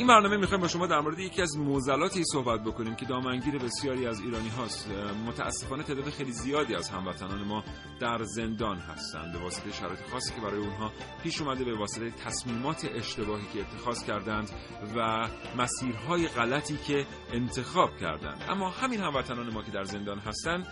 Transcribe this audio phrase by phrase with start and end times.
[0.00, 4.06] این برنامه می‌خوایم با شما در مورد یکی از موزلاتی صحبت بکنیم که دامنگیر بسیاری
[4.06, 4.90] از ایرانی هاست.
[5.26, 7.64] متاسفانه تعداد خیلی زیادی از هموطنان ما
[8.00, 9.32] در زندان هستند.
[9.32, 14.04] به واسطه شرایط خاصی که برای اونها پیش اومده به واسطه تصمیمات اشتباهی که اتخاذ
[14.04, 14.50] کردند
[14.96, 15.28] و
[15.58, 18.42] مسیرهای غلطی که انتخاب کردند.
[18.48, 20.66] اما همین هموطنان ما که در زندان هستند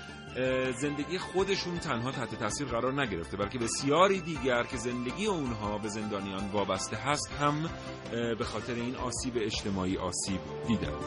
[0.76, 6.48] زندگی خودشون تنها تحت تاثیر قرار نگرفته بلکه بسیاری دیگر که زندگی اونها به زندانیان
[6.52, 7.68] وابسته هست هم
[8.38, 11.02] به خاطر این آسیب اجتماعی آسیب دیدند.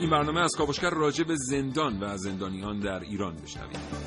[0.00, 3.99] این برنامه از کاوشگر راجع به زندان و زندانیان در ایران بشنوید.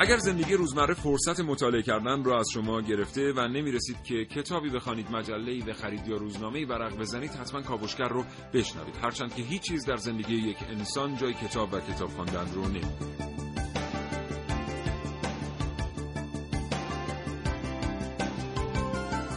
[0.00, 4.70] اگر زندگی روزمره فرصت مطالعه کردن رو از شما گرفته و نمی رسید که کتابی
[4.70, 8.96] بخوانید مجله بخرید یا روزنامه ورق بزنید حتما کاوشگر رو بشنوید.
[9.02, 12.88] هرچند که هیچ چیز در زندگی یک انسان جای کتاب و کتاب خواندن رو نمیده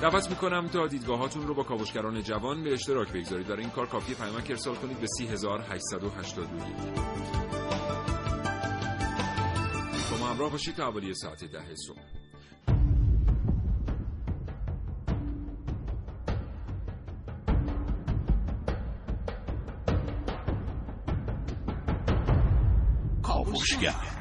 [0.01, 3.47] دعوت می‌کنم تا دیدگاهاتون رو با کاوشگران جوان به اشتراک بگذارید.
[3.47, 7.91] در این کار کافی پیامک ارسال کنید به 3881
[10.31, 11.99] همراه باشید تا حوالی ساعت ده صبح.
[23.23, 24.20] کاوشگر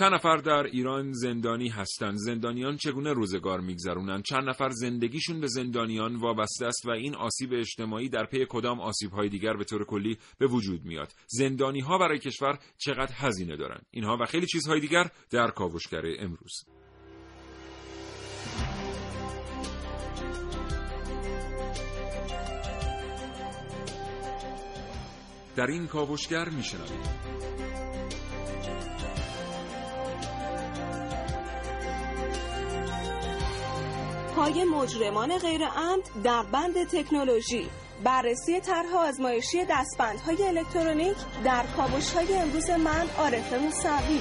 [0.00, 6.16] چند نفر در ایران زندانی هستند؟ زندانیان چگونه روزگار میگذرونند؟ چند نفر زندگیشون به زندانیان
[6.16, 10.18] وابسته است و این آسیب اجتماعی در پی کدام آسیب های دیگر به طور کلی
[10.38, 15.10] به وجود میاد؟ زندانی ها برای کشور چقدر هزینه دارند؟ اینها و خیلی چیزهای دیگر
[15.30, 16.64] در کاوشگر امروز.
[25.56, 27.29] در این کاوشگر میشنوید.
[34.40, 37.68] های مجرمان غیر عمد در بند تکنولوژی.
[38.04, 44.20] بررسی طرح آزمایشی دستبندهای الکترونیک در کاوش های امروز من عارف موسوی.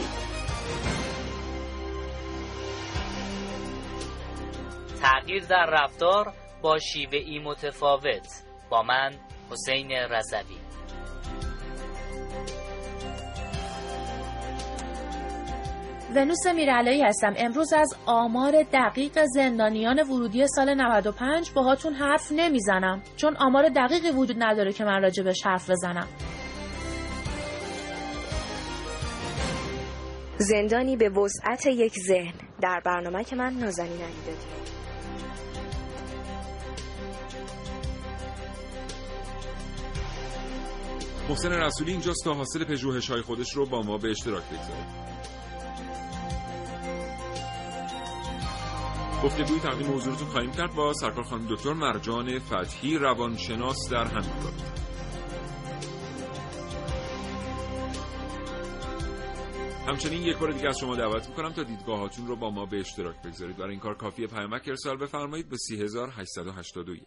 [5.01, 8.27] تغییر در رفتار با شیوه ای متفاوت
[8.69, 9.11] با من
[9.51, 10.58] حسین رضوی.
[16.15, 17.33] ونوس میرعلایی هستم.
[17.37, 23.01] امروز از آمار دقیق زندانیان ورودی سال 95 باهاتون حرف نمی‌زنم.
[23.17, 26.07] چون آمار دقیقی وجود نداره که من راجبش حرف بزنم.
[30.37, 32.33] زندانی به وسعت یک ذهن.
[32.61, 34.59] در برنامه که من نازنین علی دادیم
[41.29, 45.08] محسن رسولی اینجاست تا حاصل پژوهش های خودش رو با ما به اشتراک بگذاره
[49.23, 50.75] گفتگوی تقدیم حضورتون خواهیم کرد.
[50.75, 54.79] با سرکار خانم دکتر مرجان فتحی روانشناس در همین رابطه
[59.87, 63.21] همچنین یک بار دیگه از شما دعوت می‌کنم تا دیدگاهاتون رو با ما به اشتراک
[63.21, 63.57] بگذارید.
[63.57, 67.03] برای این کار کافی پیامک ارسال بفرمایید به 3881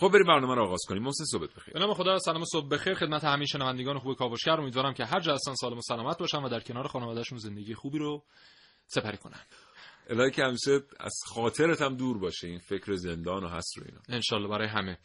[0.00, 1.02] خب بریم برنامه رو آغاز کنیم.
[1.02, 1.74] محسن صبح بخیر.
[1.74, 2.94] به نام خدا سلام صبح بخیر.
[2.94, 4.60] خدمت همه شنوندگان خوب کاوشگر.
[4.60, 7.98] امیدوارم که هر جا هستن سالم و سلامت باشن و در کنار خانوادهشون زندگی خوبی
[7.98, 8.24] رو
[8.86, 9.40] سپری کنن.
[10.10, 12.48] الهی که همیشه از خاطرت هم دور باشه.
[12.48, 14.00] این فکر زندان و هست رو اینا.
[14.08, 14.98] انشالله برای همه.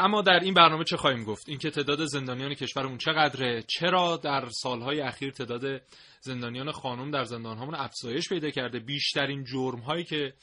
[0.00, 5.00] اما در این برنامه چه خواهیم گفت؟ اینکه تعداد زندانیان کشورمون چقدره؟ چرا در سالهای
[5.00, 5.82] اخیر تعداد
[6.26, 8.80] زندانیان خانم در زندانهامون افزایش پیدا کرده.
[8.80, 10.34] بیشترین جرم هایی که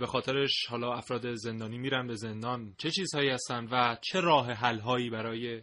[0.00, 4.78] به خاطرش حالا افراد زندانی میرن به زندان چه چیزهایی هستن و چه راه حل
[4.78, 5.62] هایی برای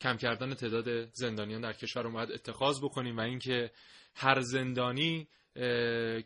[0.00, 3.70] کم کردن تعداد زندانیان در کشور باید اتخاذ بکنیم و اینکه
[4.16, 5.28] هر زندانی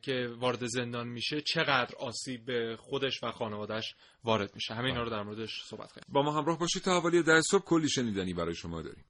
[0.03, 4.75] که وارد زندان میشه چقدر آسیب به خودش و خانوادهش وارد میشه.
[4.75, 7.65] همه اینا رو در موردش صحبت کنیم با ما همراه باشید تا حوالی در صبح.
[7.65, 9.05] کلی شنیدنی برای شما داریم.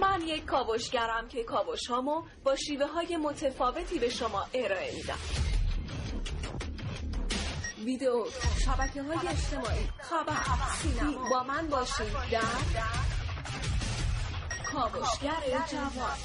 [0.00, 5.18] من یک کاوشگرم که کاوش هامو با شیوه های متفاوتی به شما ارائه میدم.
[7.84, 8.24] ویدیو
[8.64, 10.36] شبکه های اجتماعی خبر
[10.82, 11.30] سینما.
[11.30, 12.40] با من باشید در
[14.72, 16.16] کاوشگر جوان.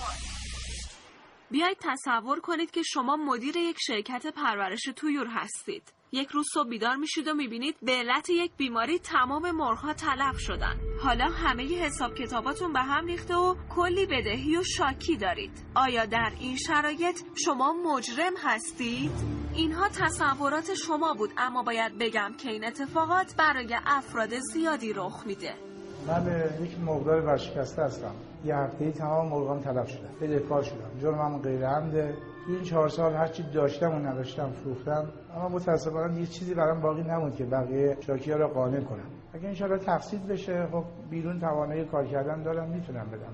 [1.51, 5.94] بیایید تصور کنید که شما مدیر یک شرکت پرورش تویور هستید.
[6.11, 10.75] یک روز صبح بیدار میشید و می‌بینید به علت یک بیماری تمام مرغها تلف شدن.
[11.03, 15.51] حالا همه حساب کتاباتون به هم ریخته و کلی بدهی و شاکی دارید.
[15.75, 19.11] آیا در این شرایط شما مجرم هستید؟
[19.55, 25.53] اینها تصورات شما بود اما باید بگم که این اتفاقات برای افراد زیادی رخ میده.
[26.07, 28.15] من یک مقدار ورشکسته هستم.
[28.45, 30.99] یه هفته تمام مرغان تلف شدن بدهکار شدم.
[31.01, 32.17] جرمم غیر عمده
[32.47, 35.05] این چهار سال هرچی داشتم و نداشتم فروختم.
[35.35, 39.05] اما متاسفانه یه چیزی برام باقی نموند که بقیه شاکی ها رو قانع کنم.
[39.33, 43.33] اگه انشاءالله تفسید بشه خب بیرون توانایی کار کردن دارم می‌تونم بدم.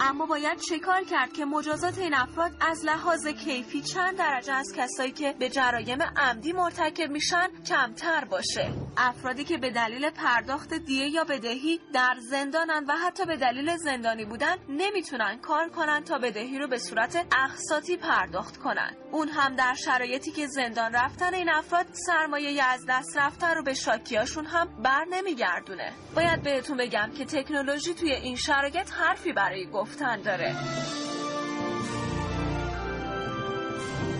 [0.00, 5.12] اما باید کار کرد که مجازات این افراد از لحاظ کیفی چند درجه از کسایی
[5.12, 11.24] که به جرایم عمدی مرتکب میشن کمتر باشه؟ افرادی که به دلیل پرداخت دیه یا
[11.24, 16.68] بدهی در زندانن و حتی به دلیل زندانی بودن نمی‌تونن کار کنن تا بدهی رو
[16.68, 18.96] به صورت اقساطی پرداخت کنن.
[19.12, 23.74] اون هم در شرایطی که زندان رفتن این افراد سرمایه از دست رفتن رو به
[23.74, 30.20] شاکیاشون هم بر نمیگردونه باید بهتون بگم که تکنولوژی توی این شرایط حرفی برای گفتن
[30.22, 30.54] داره.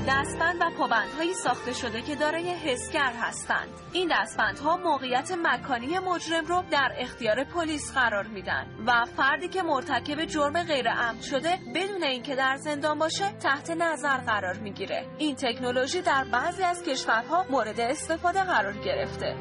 [0.09, 3.69] دستبند و پابندهایی ساخته شده که دارای حسگر هستند.
[3.93, 10.25] این دستبندها موقعیت مکانی مجرم رو در اختیار پلیس قرار میدن و فردی که مرتکب
[10.25, 15.07] جرم غیر عمد شده بدون اینکه در زندان باشه تحت نظر قرار می‌گیره.
[15.19, 19.37] این تکنولوژی در بعضی از کشورها مورد استفاده قرار گرفته.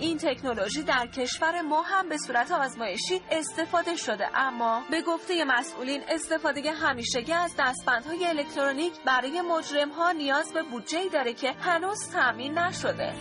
[0.00, 6.02] این تکنولوژی در کشور ما هم به صورت آزمایشی استفاده شده اما به گفته مسئولین
[6.08, 12.58] استفاده همیشگی از دستبندهای الکترونیک برای مجرم ها نیاز به بودجه داره که هنوز تامین
[12.58, 13.12] نشده.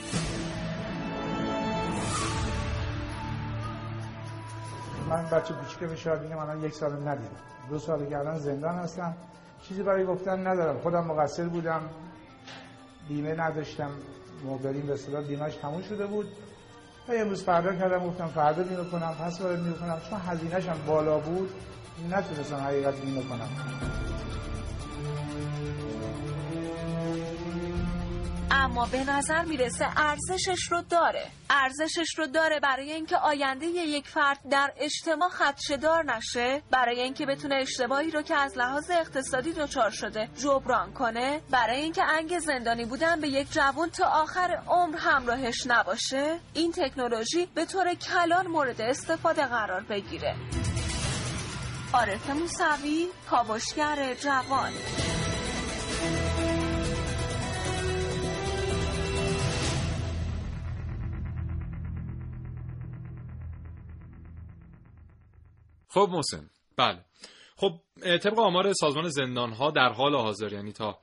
[5.10, 7.36] من بچه کوچیک به میگم الان یک سال ندیدم.
[7.69, 9.16] دو سال که الان زندان هستم.
[9.62, 10.80] چیزی برای گفتن ندارم.
[10.80, 11.81] خودم مقصر بودم.
[13.07, 13.92] بیمه نداشتم.
[14.44, 16.27] موبرین به صدا بیمهش تموم شده بود.
[17.07, 20.01] و امروز فردا کردم گفتم فردا بیمه کنم پس فردا بیمه کنم.
[20.10, 21.50] چون هزینهش هم بالا بود.
[22.10, 23.50] نتونستم حقیقت بیمه کنم.
[28.51, 31.25] اما به نظر می‌رسه ارزشش رو داره.
[31.50, 37.56] ارزشش رو داره برای اینکه آینده یک فرد در اجتماع خدشدار نشه برای اینکه بتونه
[37.56, 43.21] اشتباهی رو که از لحاظ اقتصادی دچار شده جبران کنه برای اینکه انگ زندانی بودن
[43.21, 49.45] به یک جوان تا آخر عمر همراهش نباشه این تکنولوژی به طور کلان مورد استفاده
[49.45, 50.35] قرار بگیره.
[51.94, 54.71] عارف موسوی کاوشگر جوان.
[65.90, 67.06] خب محسن بله.
[67.56, 67.80] خب
[68.18, 71.00] طبق آمار سازمان زندان ها در حال حاضر یعنی تا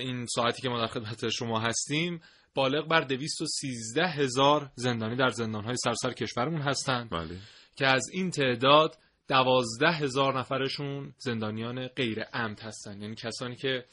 [0.00, 2.20] این ساعتی که ما در خدمت شما هستیم
[2.54, 7.10] بالغ بر 213 هزار زندانی در زندان های سرسر کشورمون هستند.
[7.10, 7.36] بله.
[7.76, 8.98] که از این تعداد
[9.28, 13.84] دوازده هزار نفرشون زندانیان غیر عمد هستن یعنی کسانی که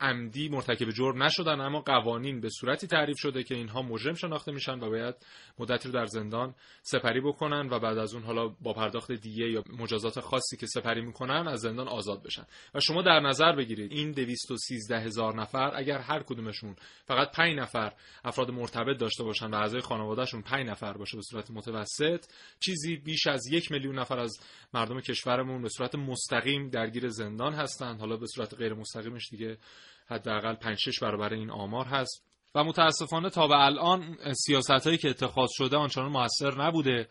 [0.00, 4.80] عمدی مرتکب جرم نشدن اما قوانین به صورتی تعریف شده که اینها مجرم شناخته میشن
[4.80, 5.14] و باید
[5.58, 9.64] مدتی رو در زندان سپری بکنن و بعد از اون حالا با پرداخت دیگه یا
[9.78, 12.44] مجازات خاصی که سپری می‌کنن از زندان آزاد بشن.
[12.74, 17.92] و شما در نظر بگیرید این 213 هزار نفر اگر هر کدومشون فقط 5 نفر
[18.24, 22.24] افراد مرتبط داشته باشن و اعضای خانوادهشون 5 نفر باشه به صورت متوسط
[22.60, 24.38] چیزی بیش از یک میلیون نفر از
[24.74, 29.58] مردم کشورمون به صورت مستقیم درگیر زندان هستند حالا به صورت غیر مستقیمش دیگه
[30.06, 32.33] حداقل 5 6 برابر این آمار هست.
[32.54, 37.08] و متاسفانه تا به الان سیاست هایی که اتخاذ شده آنچنان موثر نبوده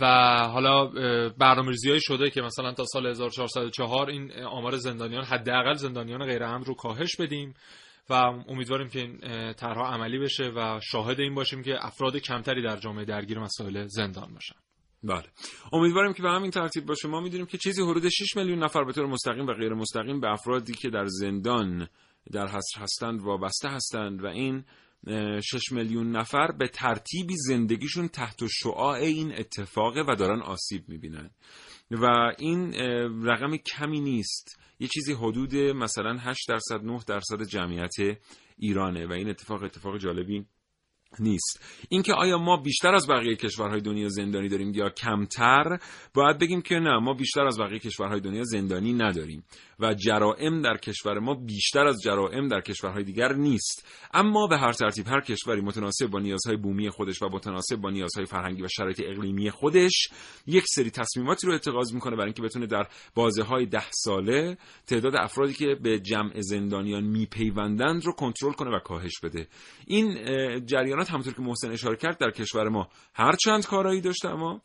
[0.00, 0.06] و
[0.52, 0.86] حالا
[1.38, 6.74] برنامه‌ریزی شده که مثلا تا سال 1404 این آمار زندانیان حداقل زندانیان غیر امن رو
[6.74, 7.54] کاهش بدیم
[8.10, 8.14] و
[8.48, 9.18] امیدواریم که این
[9.52, 14.34] طرحها عملی بشه و شاهد این باشیم که افراد کمتری در جامعه درگیر مسائل زندان
[14.34, 14.56] باشن.
[15.02, 15.24] بله.
[15.72, 18.92] امیدواریم که به همین ترتیب باشه ما می‌دونیم که چیزی حدود 6 میلیون نفر به
[18.92, 21.88] طور مستقیم و غیر مستقیم به افرادی که در زندان
[22.32, 24.64] در حصر هستند وابسته هستند و این
[25.08, 31.30] 6 میلیون نفر به ترتیبی زندگیشون تحت شعاع این اتفاقه و دارن آسیب می‌بینن.
[31.90, 32.74] و این
[33.24, 34.60] رقم کمی نیست.
[34.80, 38.18] یه چیزی حدود مثلا 8 درصد 9 درصد جمعیت
[38.58, 40.46] ایرانه و این اتفاق اتفاق جالبی
[41.20, 41.62] نیست.
[41.88, 45.78] اینکه آیا ما بیشتر از بقیه کشورهای دنیا زندانی داریم یا کمتر
[46.14, 49.44] باید بگیم که نه ما بیشتر از بقیه کشورهای دنیا زندانی نداریم
[49.80, 53.88] و جرائم در کشور ما بیشتر از جرائم در کشورهای دیگر نیست.
[54.14, 58.26] اما به هر ترتیب هر کشوری متناسب با نیازهای بومی خودش و متناسب با نیازهای
[58.26, 60.08] فرهنگی و شرایط اقلیمی خودش
[60.46, 64.56] یک سری تصمیماتی رو اتخاذ می‌کنه برای اینکه بتونه در بازه های ده ساله
[64.86, 69.48] تعداد افرادی که به جمع زندانیان میپیوندند رو کنترل کنه و کاهش بده.
[69.86, 70.14] این
[70.66, 74.60] جریانات همونطور که محسن اشاره کرد در کشور ما هر چند کارایی داشته اما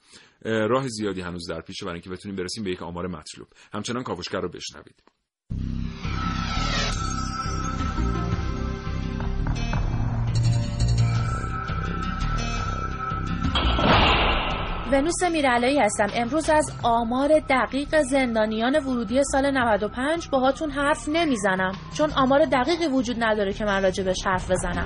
[0.46, 3.48] راه زیادی هنوز در پیشه برای اینکه بتونیم برسیم به یک آمار مطلوب.
[3.74, 5.04] همچنان کاوشگر رو بشنوید.
[14.92, 16.08] ونوس میرعلایی هستم.
[16.14, 23.24] امروز از آمار دقیق زندانیان ورودی سال 95 باهاتون حرف نمی‌زنم چون آمار دقیقی وجود
[23.24, 24.86] نداره که من راجبش حرف بزنم.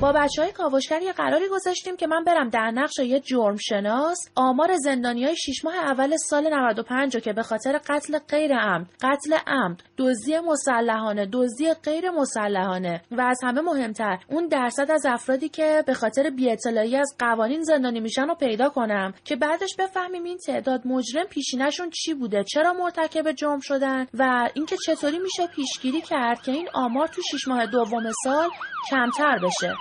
[0.00, 4.18] با بچه های کاوشگر یه قراری گذاشتیم که من برم در نقش یه جرم شناس
[4.34, 8.86] آمار زندانی های 6 ماه اول سال 95 رو که به خاطر قتل غیر عمد،
[9.02, 15.48] قتل عمد، دزدی مسلحانه، دزدی غیر مسلحانه و از همه مهمتر اون درصد از افرادی
[15.48, 20.38] که به خاطر بی‌اطلاعی از قوانین زندانی میشن رو پیدا کنم که بعدش بفهمیم این
[20.38, 26.42] تعداد مجرم پیشینشون چی بوده، چرا مرتکب جرم شدن و اینکه چطوری میشه پیشگیری کرد
[26.42, 28.48] که این آمار تو 6 ماه دوم سال
[28.90, 29.76] کمتر بشه.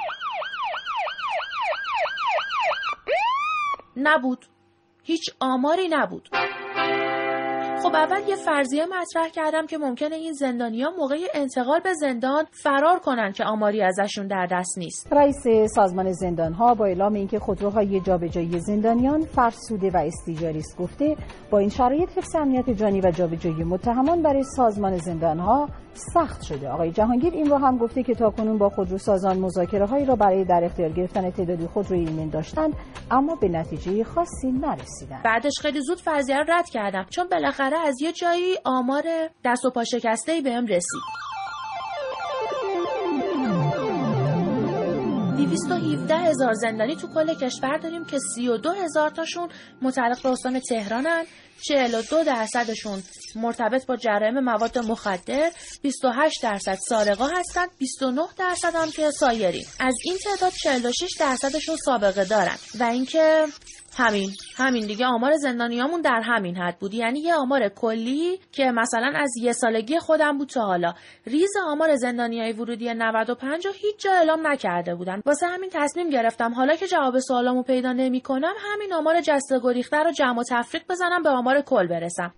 [3.95, 4.45] نبود
[5.03, 6.29] هیچ آماری نبود
[7.83, 12.99] خب اول یه فرضیه مطرح کردم که ممکنه این زندانیا موقع انتقال به زندان فرار
[12.99, 15.07] کنن که آماری ازشون در دست نیست.
[15.13, 21.15] رئیس سازمان زندان ها با اعلام اینکه خودروهای جابجایی زندانیان فرسوده و استیجاری است گفته
[21.51, 25.69] با این شرایط حفظ امنیت جانی و جابجایی متهمان برای سازمان زندان ها
[26.13, 30.15] سخت شده آقای جهانگیر این رو هم گفته که تاکنون با خودروسازان مذاکره هایی را
[30.15, 32.73] برای در اختیار گرفتن تعدادی خودروی ایمن داشتند
[33.11, 38.11] اما به نتیجه خاصی نرسیدند بعدش خیلی زود فرضیه رد کردم چون بالاخره از یه
[38.11, 41.01] جایی آمار دست و پا شکسته ای بهم رسید.
[45.37, 49.49] 217 هزار زندانی تو کل کشور داریم که 32 هزار تاشون
[49.81, 51.25] متعلق به استان تهرانن
[51.61, 53.03] 42 درصدشون
[53.35, 59.95] مرتبط با جرایم مواد مخدر 28 درصد سارقا هستند 29 درصد هم که سایری از
[60.05, 62.55] این تعداد 46 درصدشون سابقه دارن.
[62.79, 63.45] و اینکه
[63.97, 66.93] همین همین دیگه آمار زندانیامون در همین حد بود.
[66.93, 70.93] یعنی یه آمار کلی که مثلا از یه سالگی خودم بود تا حالا.
[71.25, 75.21] ریز آمار زندانیای ورودی 95 رو هیچ جا اعلام نکرده بودن.
[75.25, 80.11] واسه همین تصمیم گرفتم حالا که جواب سوالامو پیدا نمی‌کنم همین آمار جسته گریخته رو
[80.11, 82.33] جمع و تفریق بزنم به آمار کل برسم.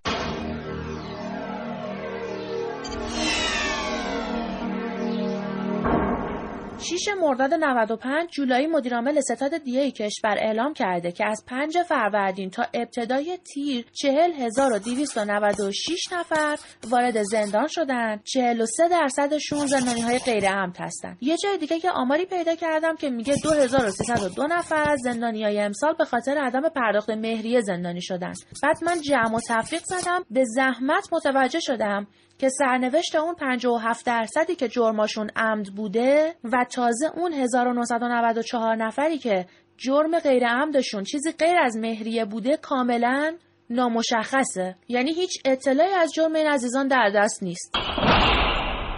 [6.79, 12.65] 6 مرداد 95 جولایی مدیرعامل ستاد دیه کشور اعلام کرده که از 5 فروردین تا
[12.73, 16.57] ابتدای تیر 40296 نفر
[16.89, 18.19] وارد زندان شدن.
[18.23, 21.17] 43 درصدشون زندانی های غیر امن هستن.
[21.21, 25.93] یه جای دیگه که آماری پیدا کردم که میگه 2302 نفر از زندانی های امسال
[25.93, 28.33] به خاطر عدم پرداخت مهریه زندانی شدن.
[28.63, 32.07] بعد من جمع و تفریق زدم به زحمت متوجه شدم
[32.39, 39.45] که سرنوشت اون 57 درصدی که جرماشون عمد بوده و تازه اون 1994 نفری که
[39.77, 43.35] جرم غیر عمدشون چیزی غیر از مهریه بوده کاملا
[43.69, 44.75] نامشخصه.
[44.87, 47.71] یعنی هیچ اطلاعی از جرم این عزیزان در دست نیست.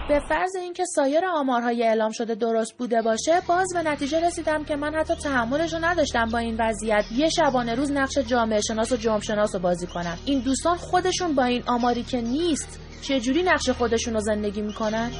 [0.10, 4.76] به فرض اینکه سایر آمارهای اعلام شده درست بوده باشه باز به نتیجه رسیدم که
[4.76, 7.06] من حتی تحملش رو نداشتم با این وضعیت.
[7.18, 10.18] یه شبانه روز نقش جامعه شناس و جرم شناس رو بازی کنم.
[10.26, 15.12] این دوستان خودشون با این آماری که نیست چجوری نقش خودشون رو زندگی می‌کنن؟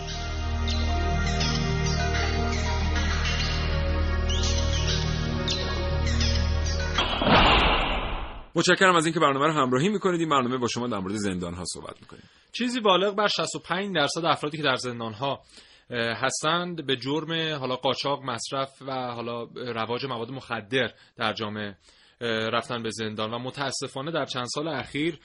[8.56, 11.64] متشکرم از اینکه برنامه رو همراهی می‌کنید این برنامه با شما در مورد زندان ها
[11.66, 15.42] صحبت می‌کنیم چیزی بالغ بر 65 درصد افرادی که در زندان ها
[15.92, 21.76] هستند به جرم حالا قاچاق مصرف و حالا رواج مواد مخدر در جامعه
[22.22, 23.34] رفتن به زندان.
[23.34, 25.20] و متاسفانه در چند سال اخیر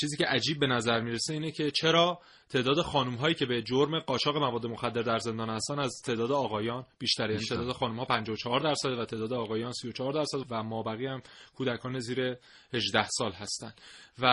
[0.00, 3.98] چیزی که عجیب به نظر می‌رسه اینه که چرا تعداد خانم هایی که به جرم
[3.98, 8.60] قاچاق مواد مخدر در زندان هستن از تعداد آقایان بیشتره یعنی تعداد خانم ها 54
[8.60, 11.22] درصد و تعداد آقایان 34 درصد و ما بقیه هم
[11.54, 12.36] کودکان زیر
[12.72, 13.72] 18 سال هستن.
[14.18, 14.26] و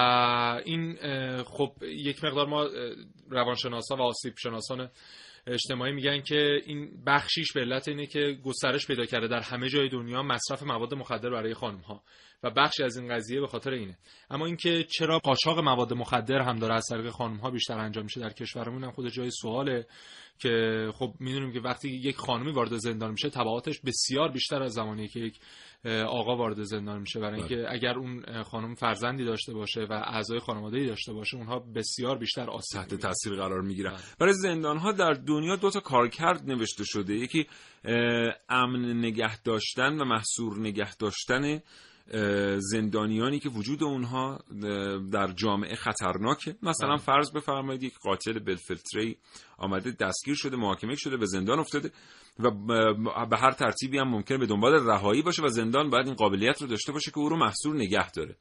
[0.65, 0.98] این
[1.44, 2.68] خب یک مقدار ما
[3.30, 4.89] روانشناسا و آسیب شناسان
[5.48, 9.89] اجتماعی میگن که این بخشیش به علت اینه که گسترش پیدا کرده در همه جای
[9.89, 12.03] دنیا مصرف مواد مخدر برای خانم ها
[12.43, 13.98] و بخشی از این قضیه به خاطر اینه.
[14.29, 18.19] اما اینکه چرا قاچاق مواد مخدر هم داره از طریق خانم ها بیشتر انجام میشه
[18.19, 19.88] در کشورمون هم خود جای سواله.
[20.39, 25.07] که خب می‌دونیم که وقتی یک خانمی وارد زندان میشه تبعاتش بسیار بیشتر از زمانی
[25.07, 25.39] که یک
[25.85, 27.71] آقا وارد زندان میشه برای اینکه بله.
[27.71, 32.81] اگر اون خانم فرزندی داشته باشه و اعضای خانواده داشته باشه اونها بسیار بیشتر آسیب
[32.81, 34.00] تحت تاثیر قرار می‌گیرن بله.
[34.19, 37.47] برای زندان ها در دنیا دو تا کارکرد نوشته شده یکی
[38.50, 41.61] امن نگه داشتن و محصور نگه داشتن
[42.60, 44.39] زندانیانی که وجود اونها
[45.12, 46.56] در جامعه خطرناکه.
[46.63, 46.98] مثلا بله.
[46.98, 49.18] فرض بفرمایید یک قاتل بلفلتری
[49.58, 51.91] آمده دستگیر شده محاکمه شده به زندان افتاده
[52.39, 52.51] و
[53.25, 56.68] به هر ترتیبی هم ممکن به دنبال رهایی باشه و زندان باید این قابلیت رو
[56.68, 58.36] داشته باشه که او رو محصور نگه داره.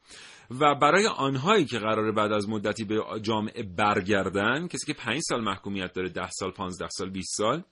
[0.51, 5.45] و برای آنهایی که قراره بعد از مدتی به جامعه برگردن کسی که 5 سال
[5.45, 7.63] محکومیت داره 10 سال 15 سال 20 سال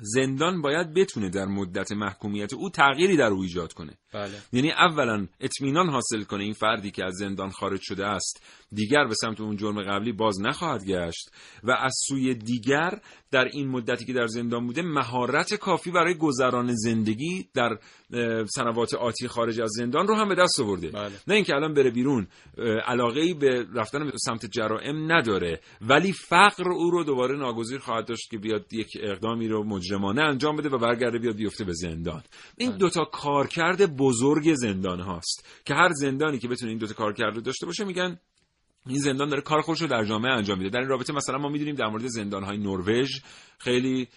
[0.00, 3.98] زندان باید بتونه در مدت محکومیت او تغییری در او ایجاد کنه.
[4.12, 4.32] بله.
[4.52, 8.42] یعنی اولا اطمینان حاصل کنه این فردی که از زندان خارج شده است
[8.72, 11.30] دیگر به سمت اون جرم قبلی باز نخواهد گشت
[11.64, 13.00] و از سوی دیگر
[13.30, 17.78] در این مدتی که در زندان بوده مهارت کافی برای گذران زندگی در
[18.46, 21.12] سنوات آتی خارج از زندان رو هم به دست آورده بله.
[21.28, 22.26] نه اینکه الان بره بیرون
[22.86, 28.06] علاقه ای به رفتن به سمت جرائم نداره ولی فقر او رو دوباره ناگزیر خواهد
[28.06, 32.22] داشت که بیاد یک اقدامی رو مجرمانه انجام بده و برگرده بیاد بیفته به زندان
[32.56, 32.78] این بله.
[32.78, 35.62] دوتا کارکرد بزرگ زندان هاست.
[35.64, 38.18] که هر زندانی که بتونه این دوتا کارکرد داشته باشه میگن
[38.86, 40.70] این زندان داره کار خودش رو در جامعه انجام میده.
[40.70, 43.10] در این رابطه مثلا ما می‌دونیم در مورد زندان های نروژ
[43.58, 44.08] خیلی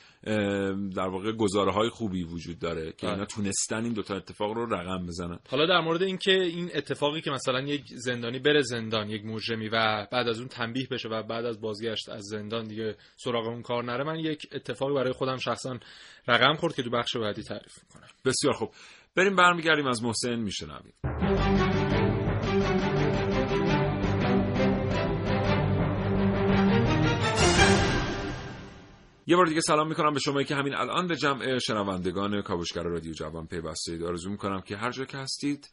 [0.95, 3.25] در واقع گزاره های خوبی وجود داره که اینا بله.
[3.25, 5.39] تونستن این دوتا اتفاق رو رقم بزنن.
[5.49, 10.07] حالا در مورد اینکه این اتفاقی که مثلا یک زندانی بره زندان یک مجرمی و
[10.11, 13.83] بعد از اون تنبیه بشه و بعد از بازگشت از زندان دیگه سراغ اون کار
[13.83, 15.79] نره من یک اتفاقی برای خودم شخصا
[16.27, 18.07] رقم خورد که تو بخش بعدی تعریف می‌کنم.
[18.25, 18.71] بسیار خوب.
[19.15, 20.93] بریم برمیگردیم از محسن میشنویم.
[29.27, 33.13] یه بار دیگه سلام می‌کنم به شما که همین الان به جمع شنوندگان کاوشگر رادیو
[33.13, 35.69] جوان پیوسته آرزو می‌کنم که هر جا که هستید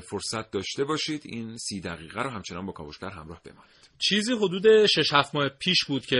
[0.00, 3.90] فرصت داشته باشید این سی دقیقه رو همچنان با کاوشگر همراه بمانید.
[3.98, 6.16] چیزی حدود 6 7 ماه پیش بود که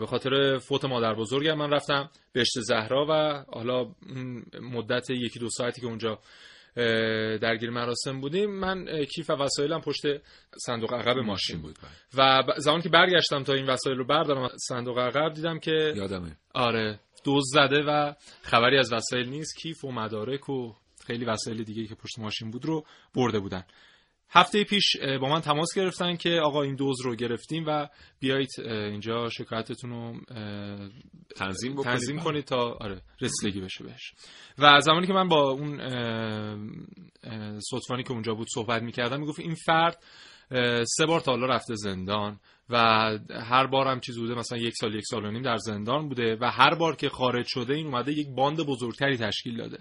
[0.00, 3.94] به خاطر فوت مادر بزرگم من رفتم بهشت زهرا و حالا
[4.62, 6.18] مدت یکی دو ساعتی که اونجا
[7.42, 10.02] درگیر مراسم بودیم من کیف و وسایلم پشت
[10.56, 11.78] صندوق عقب ماشین بود
[12.16, 16.36] و زمان که برگشتم تا این وسایل رو بردارم صندوق عقب دیدم که یادمه.
[16.54, 20.74] آره دوز زده و خبری از وسایل نیست کیف و مدارک و
[21.06, 23.64] خیلی وسایل دیگه که پشت ماشین بود رو برده بودن.
[24.30, 27.88] هفته پیش با من تماس گرفتن که آقا این دوز رو گرفتیم و
[28.20, 30.20] بیایید اینجا شکایتتون رو
[31.36, 34.12] تنظیم, تنظیم کنید تا آره رسیدگی بشه بهش.
[34.58, 35.78] و زمانی که من با اون
[37.60, 40.02] صدفانی که اونجا بود صحبت می‌کردم می‌گفت این فرد
[40.84, 42.40] سه بار تا حالا رفته زندان
[42.70, 42.76] و
[43.30, 46.36] هر بار هم چیز بوده مثلا یک سال یک سال و نیم در زندان بوده
[46.40, 49.78] و هر بار که خارج شده این اومده یک باند بزرگتری تشکیل داده.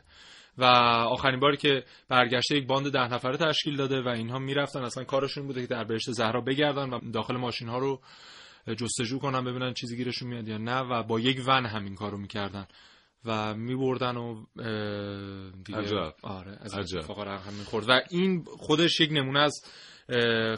[0.58, 0.64] و
[1.10, 4.84] آخرین باری که برگشته یک باند ده نفره تشکیل داده و اینها می‌رفتن.
[4.84, 8.02] اصلا کارشون بوده که در بهشت زهرا بگردن و داخل ماشین ها رو
[8.78, 12.68] جستجو کنن ببینن چیزی گیرشون میاد یا نه و با یک ون همین کارو می‌کردن
[13.26, 14.46] و میبردن و
[15.66, 16.14] دیگه عجب.
[16.22, 19.66] آره از اتفاقا رقم می‌خورد و این خودش یک نمونه از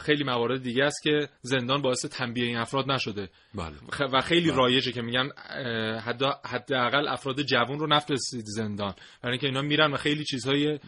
[0.02, 3.76] خیلی موارد دیگه است که زندان باعث تنبیه این افراد نشده بله.
[4.14, 4.58] و خیلی بله.
[4.58, 5.30] رایجه که میگن
[6.44, 10.80] حداقل افراد جوان رو نفرستید زندان برای اینکه اینا میرن و خیلی چیزهای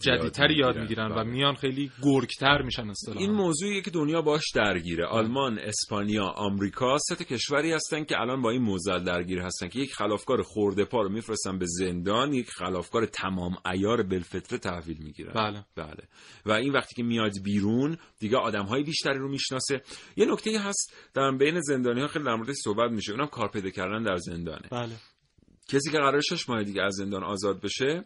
[0.00, 1.22] جدیدتری یاد می‌گیرن و بله.
[1.22, 5.12] میان خیلی گرگتر میشن اصطلاحا این موضوعیه که دنیا باش درگیره بله.
[5.12, 9.94] آلمان اسپانیا آمریکا سه کشوری هستن که الان با این موضوع درگیر هستن که یک
[9.94, 15.64] خلافکار خورده پا رو میفرستن به زندان یک خلافکار تمام عیار بلفطره تحویل می‌گیرن بله
[15.76, 16.08] بله
[16.46, 17.79] و این وقتی که میاد بیرون
[18.18, 19.82] دیگه آدم های بیشتری رو می‌شناسه.
[20.16, 23.12] یه نکته هست در بین زندانی ها خیلی در موردش صحبت میشه.
[23.12, 24.68] اونم کار پیدا کردن در زندانه.
[24.70, 24.96] بله.
[25.68, 28.04] کسی که قرار شش ماه دیگه از زندان آزاد بشه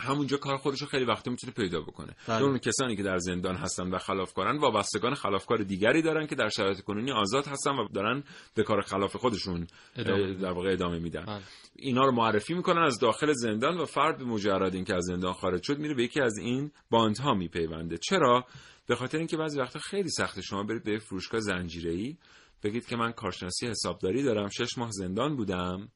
[0.00, 2.12] همونجا کار خودش رو خیلی وقت می‌تونه پیدا بکنه.
[2.28, 2.42] بله.
[2.42, 6.80] اون کسانی که در زندان هستن و خلافکارن وابستگان خلافکار دیگری دارن که در شرایط
[6.80, 8.22] کنونی آزاد هستن و دارن
[8.54, 11.24] به کار خلاف خودشون ادامه در واقع ادامه میدن.
[11.24, 11.40] بله.
[11.76, 15.62] اینا رو معرفی می‌کنن از داخل زندان و فرد به مجرد اینکه از زندان خارج
[15.62, 17.98] شد میره به یکی از این باندها میپیونده.
[17.98, 18.46] چرا؟
[18.86, 22.16] به خاطر اینکه بعضی وقتا خیلی سخته شما برید به فروشگاه زنجیره‌ای
[22.62, 25.88] بگید که من کارشناسی حسابداری دارم شش ماه زندان بودم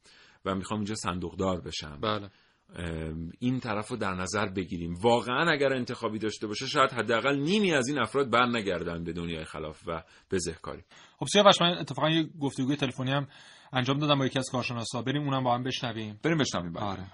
[0.44, 1.98] و می‌خوام اینجا صندوقدار بشم.
[2.00, 2.31] بله.
[3.38, 4.94] این طرف رو در نظر بگیریم.
[4.94, 9.44] واقعا اگر انتخابی داشته باشه شاید حداقل نیمی از این افراد بر نگردن به دنیای
[9.44, 10.83] خلاف و بزهکاری
[11.18, 13.29] خب سیاوش من اتفاقا یه گفتگوی تلفنی هم
[13.72, 15.03] انجام دادم با یکی از کارشناسا.
[15.03, 16.20] بریم اونم با هم بشنویم.
[16.22, 16.85] بریم بشنویم بعد.
[16.85, 17.07] آره.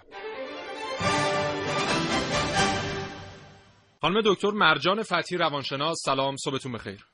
[4.06, 7.06] خانم دکتر مرجان فتحی روانشناس سلام صبحتون بخیر.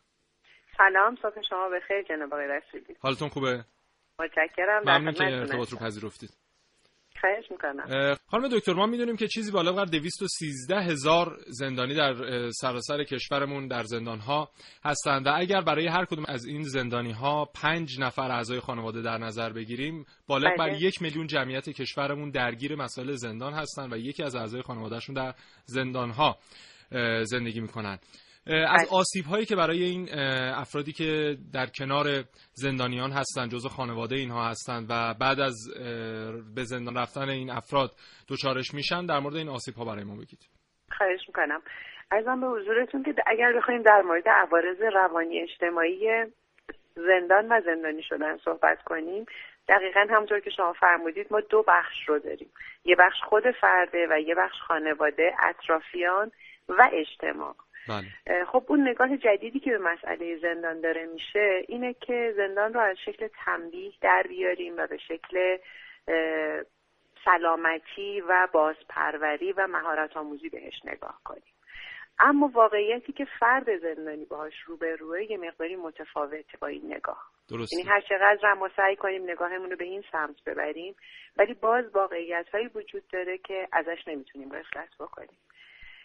[0.78, 2.96] سلام صبح شما بخیر جناب آقای رسولی.
[3.00, 3.64] حالتون خوبه؟
[4.18, 5.24] متشکرم ممنون که.
[5.24, 6.30] ارتباط رو پذیرفتید.
[7.20, 8.14] خواهش می‌کنم.
[8.26, 12.14] خانم دکتر ما می‌دونیم که چیزی بالغ بر 213 هزار زندانی در
[12.50, 14.50] سراسر کشورمون در زندان ها
[14.84, 19.18] هستند و اگر برای هر کدوم از این زندانی ها پنج نفر اعضای خانواده در
[19.18, 20.82] نظر بگیریم بالغ بر بله.
[20.82, 26.10] یک میلیون جمعیت کشورمون درگیر مسائل زندان هستند و یکی از اعضای خانوادهشون در زندان
[26.10, 26.38] ها
[27.22, 27.98] زندگی می‌کنن.
[28.46, 28.98] از بله.
[29.00, 30.08] آسیب هایی که برای این
[30.54, 32.06] افرادی که در کنار
[32.52, 35.54] زندانیان هستند جزو خانواده اینها هستند و بعد از
[36.54, 37.90] به زندان رفتن این افراد
[38.28, 40.48] دچارش میشن در مورد این آسیب ها برای ما بگید.
[40.98, 41.62] خواهش می‌کنم.
[42.12, 46.08] ارزم به حضورتون که اگر بخوایم در مورد عوارض روانی اجتماعی
[46.94, 49.26] زندان و زندانی شدن صحبت کنیم
[49.68, 52.50] دقیقا همونطور که شما فرمودید ما دو بخش رو داریم.
[52.84, 56.30] یه بخش خود فرده و یه بخش خانواده اطرافیان
[56.68, 57.54] و اجتماع.
[57.88, 58.44] بله.
[58.44, 62.96] خب اون نگاه جدیدی که به مسئله زندان داره میشه اینه که زندان رو از
[63.04, 65.58] شکل تنبیه در بیاریم و به شکل
[67.24, 71.42] سلامتی و بازپروری و مهارت آموزی بهش نگاه کنیم.
[72.18, 77.22] اما واقعیتی که فرد زندانی باهاش روبروه یه مقداری متفاوته با این نگاه.
[77.50, 77.76] درسته.
[77.76, 80.94] یعنی هر چقدر هم ما سعی کنیم نگاهمون رو به این سمت ببریم
[81.36, 85.38] ولی باز واقعیت هایی وجود داره که ازش نمی‌تونیم غفلت بکنیم.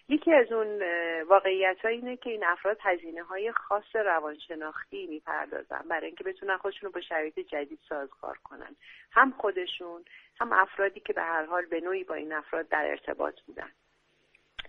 [0.10, 0.82] یکی از اون
[1.24, 6.93] واقعیت اینه که این افراد هزینه های خاص روانشناختی می‌پردازن برای اینکه بتونن خودشون رو
[6.93, 8.76] با شرایط جدید سازگار کنن.
[9.12, 10.06] هم خودشون
[10.39, 13.70] هم افرادی که به هر حال به نوعی با این افراد در ارتباط بودن.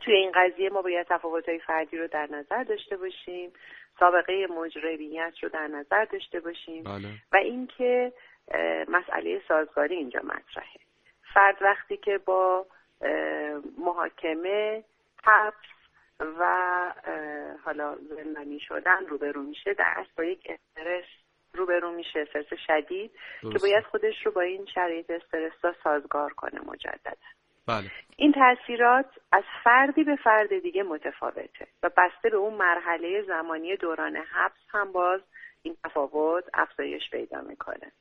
[0.00, 3.52] توی این قضیه ما باید تفاوت‌های فردی رو در نظر داشته باشیم
[4.00, 7.08] سابقه مجرمیت رو در نظر داشته باشیم بله.
[7.32, 8.12] و اینکه
[8.88, 10.80] مسئله سازگاری اینجا مطرحه.
[11.34, 12.66] فرد وقتی که با
[13.78, 14.84] محاکمه
[15.24, 15.54] حبس
[16.20, 16.44] و
[17.64, 19.74] حالا زندانی شدن روبرو میشه.
[19.74, 21.04] در اصل با یک استرس
[21.54, 23.58] روبرو میشه استرس شدید که درسته.
[23.58, 27.16] باید خودش رو با این شرایط استرس سازگار کنه مجددا.
[27.66, 27.90] بله.
[28.16, 34.16] این تاثیرات از فردی به فرد دیگه متفاوته و بسته به اون مرحله زمانی دوران
[34.16, 35.20] حبس هم باز
[35.62, 37.92] این تفاوت افزایش پیدا می‌کنه.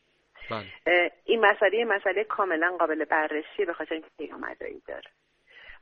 [0.51, 1.11] بله.
[1.25, 5.09] این مسئله مسئله کاملا قابل بررسی به خاطر اینکه پیامدهایی داره.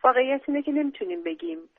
[0.03, 1.69] واقعیت اینه که نمی‌تونیم بگیم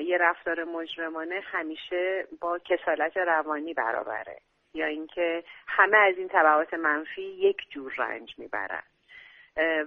[0.00, 4.38] یه رفتار مجرمانه همیشه با کسالت روانی برابره.
[4.74, 8.82] یا اینکه همه از این تبعات منفی یک جور رنج می‌برن.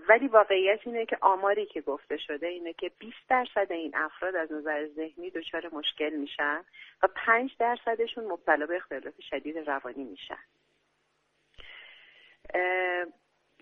[0.10, 4.52] ولی واقعیت اینه که آماری که گفته شده اینه که 20 درصد این افراد از
[4.52, 6.64] نظر ذهنی دچار مشکل میشن
[7.04, 10.44] و 5 درصدشون مبتلا به اختلالات شدید روانی میشن.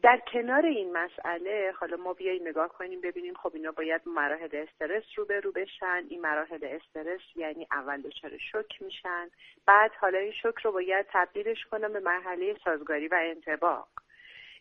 [0.04, 5.04] در کنار این مسئله حالا ما بیاییم نگاه کنیم ببینیم خب اینا باید مراحل استرس
[5.16, 6.06] روبرو بشن.
[6.10, 9.30] این مراحل استرس یعنی اول دچار شوک میشن.
[9.66, 13.88] بعد حالا این شوک رو باید تبدیلش کنم به مرحله سازگاری و انتباق.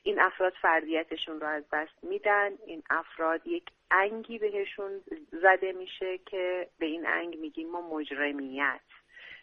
[0.02, 2.50] این افراد فردیتشون رو از دست میدن.
[2.66, 5.00] این افراد یک انگی بهشون
[5.32, 8.80] زده میشه که به این انگ میگیم ما مجرمیت.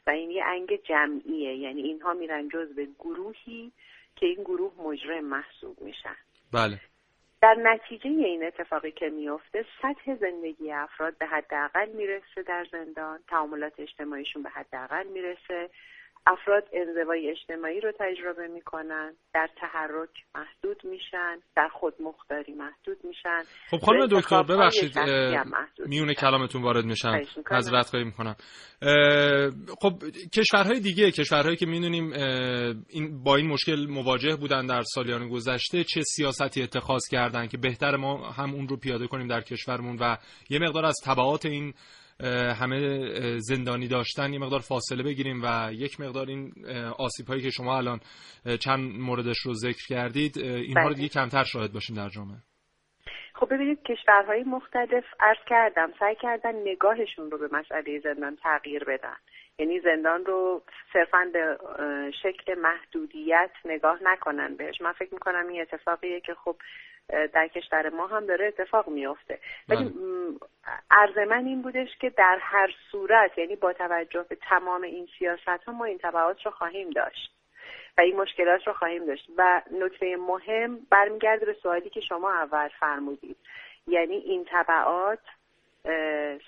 [0.08, 1.56] و این یه انگ جمعیه.
[1.56, 3.72] یعنی اینها میرن جز به گروهی
[4.15, 6.15] که این گروه مجرم محسوب میشن.
[6.54, 6.80] بله.
[7.41, 13.19] در نتیجه این اتفاقی که میفته سطح زندگی افراد به حداقل می‌رسه در زندان.
[13.28, 15.69] تعاملات اجتماعیشون به حداقل می‌رسه.
[16.28, 23.78] افراد انزوای اجتماعی رو تجربه می‌کنن در تحرک محدود میشن در خودمختاری محدود میشن خب
[23.78, 25.00] خانم دکتر ببخشید
[25.88, 26.14] میونه.
[26.14, 27.22] کلامتون وارد میشم.
[27.52, 28.36] معذرت خواهی می‌کنم
[29.82, 29.94] خب
[30.38, 32.14] کشورهای دیگه کشورهایی که می‌دونیم
[32.90, 37.96] این با این مشکل مواجه بودن در سالیان گذشته چه سیاستی اتخاذ کردن که بهتر
[37.96, 40.18] ما هم اون رو پیاده کنیم در کشورمون و
[40.50, 41.74] یه مقدار از تبعات این
[42.62, 42.80] همه
[43.40, 46.54] زندانی داشتن یه مقدار فاصله بگیریم و یک مقدار این
[47.00, 48.00] آسیب هایی که شما الان
[48.60, 50.96] چند موردش رو ذکر کردید اینها رو بله.
[50.96, 52.38] دیگه کمتر شاهد باشیم در جامعه
[53.42, 59.16] خب ببینید کشورهای مختلف عرض کردم سعی کردن نگاهشون رو به مسئله زندان تغییر بدن
[59.62, 60.62] یعنی زندان رو
[60.93, 61.58] صرفا به
[62.24, 64.82] شکل محدودیت نگاه نکنن بهش.
[64.82, 66.56] من فکر می‌کنم این اتفاقیه که خب
[67.34, 69.39] در کشور ما هم داره اتفاق میافته.
[69.69, 69.93] ولی بله.
[70.91, 75.63] عرض من این بودش که در هر صورت یعنی با توجه به تمام این سیاست
[75.67, 77.32] ها ما این تبعات رو خواهیم داشت
[77.97, 79.30] و این مشکلات رو خواهیم داشت.
[79.38, 83.38] و نکته مهم برمیگرده به سوالی که شما اول فرمودید.
[83.88, 85.19] یعنی این تبعات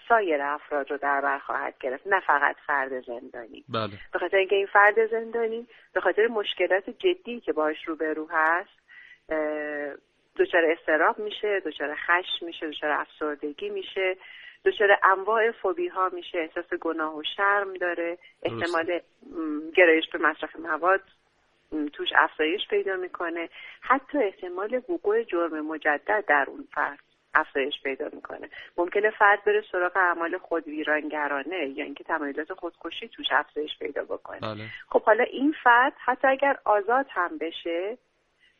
[0.08, 3.64] سایر افراد رو در بر خواهد گرفت نه فقط فرد زندانی.
[3.70, 3.92] بله.
[4.14, 8.70] به خاطر اینکه این فرد زندانی به خاطر مشکلات جدی که باش روبرو هست
[9.30, 9.94] اه،
[10.40, 14.18] دچار استراب میشه دچار خشم میشه دچار افسردگی میشه
[14.66, 19.00] دچار انواع فوبی ها میشه احساس گناه و شرم داره احتمال
[19.76, 21.02] گرایش به مصرف مواد
[21.94, 23.50] توش افزایش پیدا می‌کنه.
[23.82, 27.13] حتی احتمال وقوع جرم مجدد در اون فرد.
[27.34, 28.50] افزایش پیدا می‌کنه.
[28.78, 34.40] ممکنه فرد بره سراغ اعمال خود ویرانگرانه یا اینکه تمایلات خودکشی توش افزایش پیدا بکنه.
[34.40, 34.64] بله.
[34.90, 37.98] خب حالا این فرد حتی اگر آزاد هم بشه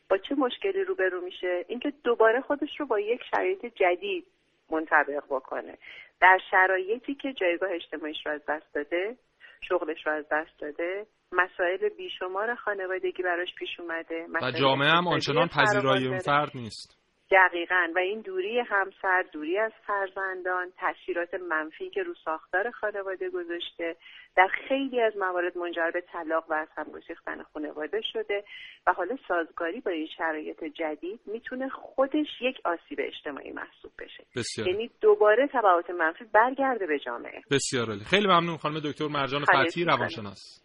[0.10, 4.26] با چه مشکلی روبرو میشه؟ اینکه دوباره خودش رو با یک شرایط جدید
[4.72, 5.78] منطبق بکنه.
[6.22, 9.16] در شرایطی که جایگاه اجتماعیش رو از دست داده
[9.62, 15.48] شغلش رو از دست داده مسائل بیشمار خانوادگی براش پیش اومده و جامعه هم آنچنان
[15.48, 16.20] فراوان پذیرای اون.
[16.20, 17.03] فرد نیست.
[17.32, 17.88] دقیقا.
[17.96, 23.96] و این دوری همسر دوری از فرزندان تاثیرات منفی که رو ساختار خانواده گذاشته
[24.36, 28.44] در خیلی از موارد منجر به طلاق و از هم گسیختن خانواده شده
[28.88, 34.24] و حالا سازگاری با این شرایط جدید می‌تونه خودش یک آسیب اجتماعی محسوب بشه.
[34.36, 34.68] بسیار.
[34.68, 37.42] یعنی دوباره تبعات منفی برگرده به جامعه.
[37.52, 38.04] بسیار عالی.
[38.04, 39.08] خیلی ممنون خانم دکتر.
[39.08, 39.88] مرجان می‌کنم.
[39.88, 40.64] روانشناس.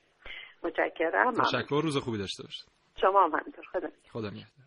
[0.62, 1.33] متشکرم.
[1.33, 1.81] تشکر.
[1.83, 2.68] روز خوبی داشته باشید.
[3.01, 3.64] شما هم همینطور.
[3.73, 4.58] خدا خدا نگهدار.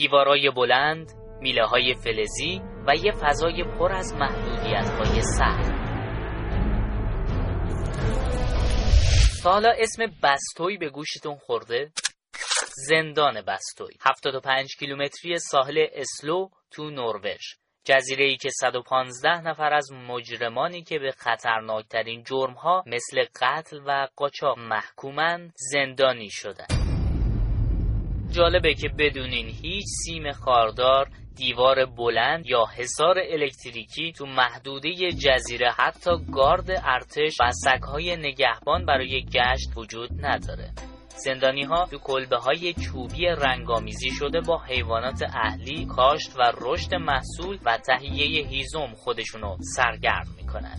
[0.00, 5.72] دیوارای بلند، میله های فلزی و یه فضای پر از محدودیت های سخت.
[9.42, 11.92] تا حالا اسم بستوی به گوشتون خورده؟
[12.88, 17.40] زندان بستوی 75 کیلومتری ساحل اسلو تو نروژ
[17.84, 24.08] جزیره ای که 115 نفر از مجرمانی که به خطرناکترین جرم ها مثل قتل و
[24.16, 26.79] قاچاق محکومن زندانی شدن
[28.30, 36.10] جالبه که بدونین هیچ سیم خاردار دیوار بلند یا حصار الکتریکی تو محدوده جزیره حتی
[36.32, 40.70] گارد ارتش و سگهای نگهبان برای گشت وجود نداره.
[41.24, 47.58] زندانی ها تو کلبه های چوبی رنگامیزی شده با حیوانات اهلی کاشت و رشد محصول
[47.64, 50.76] و تهیه هیزم خودشونو سرگرم می‌کنن.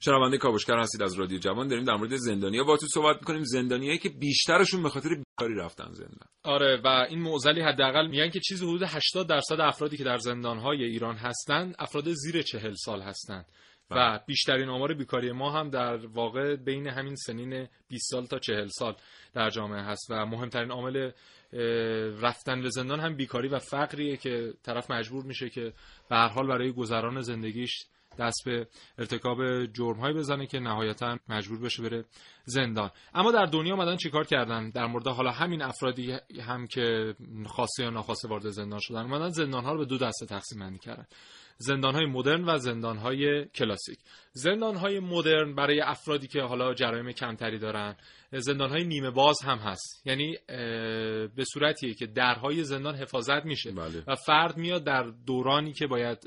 [0.06, 3.44] شنونده کاوشگر هستید از رادیو جوان داریم در مورد زندانیا با تو صحبت می‌کنیم.
[3.44, 6.28] زندانیایی که بیشترشون به خاطر بیکاری رفتن زندان.
[6.44, 10.84] آره و این معضلی حداقل میگن که چیزی حدود 80 درصد افرادی که در زندانهای
[10.84, 13.46] ایران هستند افراد زیر چهل سال هستند
[13.90, 18.66] و بیشترین آمار بیکاری ما هم در واقع بین همین سنین 20 سال تا 40
[18.66, 18.96] سال
[19.34, 21.10] در جامعه هست و مهمترین عامل
[22.20, 25.72] رفتن به زندان هم بیکاری و فقریه که طرف مجبور میشه که
[26.08, 27.86] به هر حال برای گذران زندگیش
[28.18, 28.66] دست به
[28.98, 32.04] ارتکاب جرمهایی بزنه که نهایتا مجبور بشه بره
[32.44, 32.90] زندان.
[33.14, 37.14] اما در دنیا اومدن چیکار کردن؟ در مورد حالا همین افرادی هم که
[37.46, 40.78] خاصه یا ناخواسته وارد زندان شدن اومدن زندان ها رو به دو دسته تقسیم بندی
[40.78, 41.06] کردن.
[41.58, 43.98] زندان های مدرن و زندان های کلاسیک.
[44.32, 47.96] زندان های مدرن برای افرادی که حالا جرایم کمتری دارن
[48.32, 50.06] زندان های نیمه باز هم هست.
[50.06, 50.36] یعنی
[51.36, 53.72] به صورتیه که درهای زندان حفاظت میشه.
[53.72, 54.02] بله.
[54.06, 56.18] و فرد میاد در دورانی که باید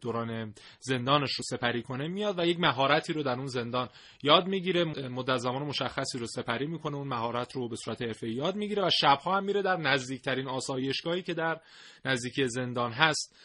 [0.00, 3.88] دوران زندانش رو سپری کنه میاد و یک مهارتی رو در اون زندان
[4.22, 8.56] یاد می‌گیره مدت زمان مشخصی رو سپری می‌کنه اون مهارت رو به صورت حرفه‌ای یاد
[8.56, 11.60] می‌گیره و شبها هم میره در نزدیکترین آسایشگاهی که در
[12.04, 13.36] نزدیکی زندان هست.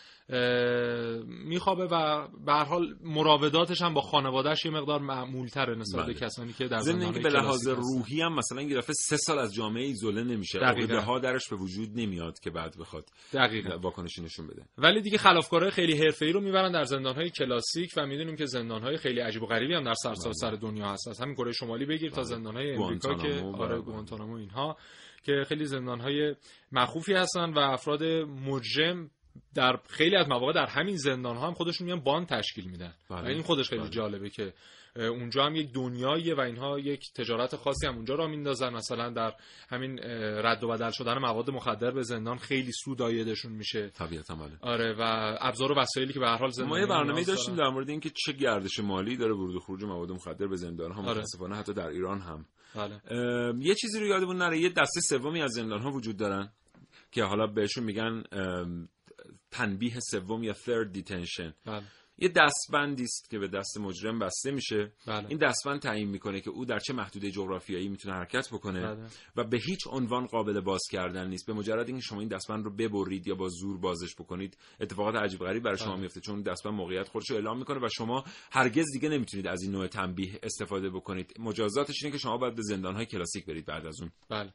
[1.27, 6.21] میخوابه و به هر حال مراوداتش هم با خانوادهش یه مقدار معمولتره نسبت به بله.
[6.21, 9.83] کسانی که در اینکه به لحاظ روحی هم مثلا این دفعه سه سال از جامعه
[9.83, 10.99] ایزوله نمیشه دقیقاً.
[10.99, 13.77] ها درش به وجود نمیاد که بعد بخواد دقیقاً.
[13.77, 18.35] واکنشی نشون بده ولی دیگه خلافکارهای خیلی حرفه‌ای رو می‌برن در زندانهای کلاسیک و می‌دونیم
[18.35, 21.51] که زندانهای خیلی عجیب و غریبی هم در سرتاسر سر دنیا هست از همین کره
[21.51, 23.81] شمالی بگیر تا زندانهای امریکا که آره بله.
[23.81, 24.77] گوانتانامو اینها
[25.23, 26.35] که خیلی زندانهای
[26.71, 28.03] مخوفی هستن و افراد
[28.45, 29.09] مجرم
[29.55, 33.27] در خیلی از مواقع در همین زندان ها هم خودشون میان باند تشکیل میدن بله.
[33.27, 33.89] این خودش خیلی بله.
[33.89, 34.53] جالبه که
[34.95, 39.33] اونجا هم یک دنیاییه و اینها یک تجارت خاصی هم اونجا را میندازن مثلا در
[39.69, 39.99] همین
[40.43, 44.95] رد و بدل شدن مواد مخدر به زندان خیلی سود عایدشون میشه طبیعتا بله آره
[44.99, 45.01] و
[45.39, 48.09] ابزار و وسایلی که به هر حال زندان ما یه برنامه داشتیم در مورد اینکه
[48.09, 51.11] چه گردش مالی داره ورود و خروج مواد مخدر به زندان ها آره.
[51.11, 52.45] متاسفانه حتی در ایران هم
[52.75, 53.01] بله.
[53.59, 56.51] یه چیزی رو یادمون نره یه دسته سومی از زندان ها وجود دارن
[57.11, 58.23] که حالا بهشون میگن
[59.51, 61.83] تنبیه سوم یا third detention بله.
[62.19, 65.25] یه دستبندی است که به دست مجرم بسته میشه بله.
[65.29, 69.07] این دستبند تعیین می‌کنه که او در چه محدوده جغرافیایی می‌تونه حرکت بکنه بله.
[69.35, 72.71] و به هیچ عنوان قابل باز کردن نیست به مجرد اینکه شما این دستبند رو
[72.71, 76.01] ببرید یا با زور بازش بکنید اتفاقات عجیب غریب برای شما بله.
[76.01, 79.71] میفته چون دستبند موقعیت خودش رو اعلام می‌کنه و شما هرگز دیگه نمی‌تونید از این
[79.71, 84.01] نوع تنبیه استفاده بکنید مجازاتش اینه که شما باید به زندانهای کلاسیک برید بعد از
[84.01, 84.53] اون بله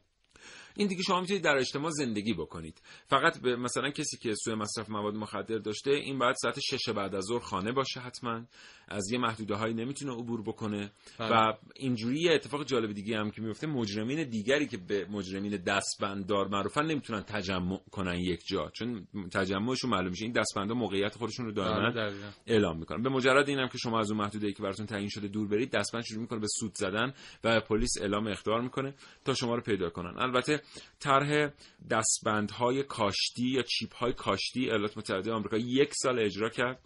[0.77, 2.81] این دیگه شما می‌تونید در اجتماع زندگی بکنید.
[3.07, 7.15] فقط به مثلا کسی که سوء مصرف مواد مخدر داشته این باید ساعت شش بعد
[7.15, 8.45] از ظهر خانه باشه حتما.
[8.87, 10.91] از یه محدوده هایی نمی‌تونه عبور بکنه.
[11.19, 11.29] بله.
[11.31, 16.47] و اینجوری یه اتفاق جالب دیگه هم که میفته مجرمین دیگری که به مجرمین دستبنددار
[16.47, 18.69] معروفن نمی‌تونن تجمع کنن یک جا.
[18.73, 22.13] چون تجمعشون معلوم میشه این دستبندا موقعیت خودشون رو دائما بله،.
[22.47, 23.03] اعلام می‌کنن.
[23.03, 25.71] به مجرد اینم که شما از اون محدوده ای که براتون تعیین شده دور برید
[25.71, 28.93] دستبند شروع می‌کنه به سود زدن و پلیس اعلام اختیار می‌کنه
[29.25, 30.13] تا شما رو پیدا کنن.
[30.17, 30.61] البته
[30.99, 31.51] طرح
[31.89, 36.79] دستبندهای کاشتی یا چیپ های کاشتی ایالات متحده آمریکا یک سال اجرا کرد.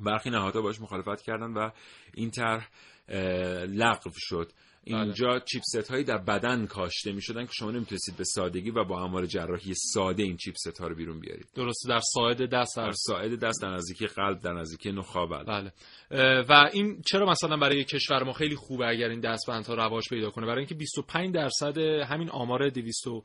[0.00, 1.70] برخی نهادها باش مخالفت کردن و
[2.14, 2.68] این طرح
[3.64, 4.52] لغو شد.
[4.84, 9.02] اینجا چیپست هایی در بدن کاشته می شدن که شما نمی‌تونستید به سادگی و با
[9.02, 11.46] اعمال جراحی ساده این چیپست ها رو بیرون بیارید.
[11.54, 15.44] درسته در ساعد دست در ساعد دست در نزدیکی قلب در نزدیکی نخاع بله.
[15.44, 15.72] بله
[16.48, 20.46] و این چرا مثلا برای کشور ما خیلی خوبه اگر این دستبندها رواج پیدا کنه؟
[20.46, 23.22] برای اینکه 25 درصد همین آمار 200 و، اه،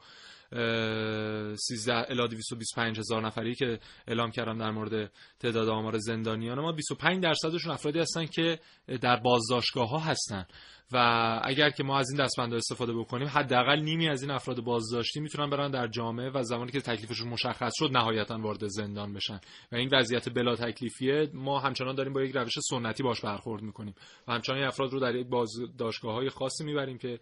[0.51, 7.23] 13 الی 225 هزار نفری که اعلام کردم در مورد تعداد آمار زندانیان ما 25
[7.23, 8.59] درصدشون افرادی هستن که
[9.01, 10.45] در بازداشتگاه ها هستن.
[10.91, 10.97] و
[11.43, 15.49] اگر که ما از این دستبندها استفاده بکنیم حداقل نیمی از این افراد بازداشتی می‌تونن
[15.49, 19.39] برن در جامعه و زمانی که تکلیفشون مشخص شد نهایتا وارد زندان بشن.
[19.71, 21.29] و این وضعیت بلا تکلیفیه.
[21.33, 23.95] ما همچنان داریم با یک روش سنتی باش برخورد می‌کنیم.
[24.27, 27.19] و همچنان این افراد رو در یک بازداشتگاه های خاصی می‌بریم که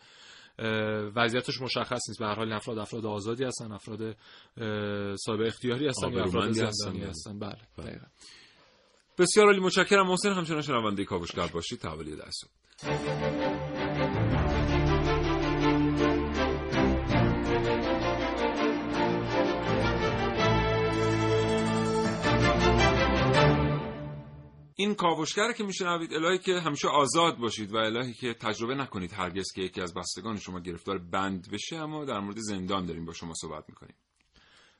[1.15, 2.19] وضعیتش مشخص نیست.
[2.19, 4.15] به هر حال افراد افراد آزادی هستن افراد
[5.15, 7.09] صاحب اختیاری هستن یا افراد زندانی هستن.
[7.09, 7.39] هستن.
[7.39, 7.57] بله.
[7.77, 8.05] دقیقاً.
[9.17, 10.07] بسیار عالی متشکرم.
[10.07, 11.79] محسن همچنان شنونده کاوشگر باشید.
[11.79, 12.49] تحولی دست
[24.75, 29.45] این کاوشگر که میشنوید الهی که همیشه آزاد باشید و الهی که تجربه نکنید هرگز
[29.55, 33.33] که یکی از بستگان شما گرفتار بند بشه اما در مورد زندان داریم با شما
[33.33, 33.95] صحبت می‌کنیم.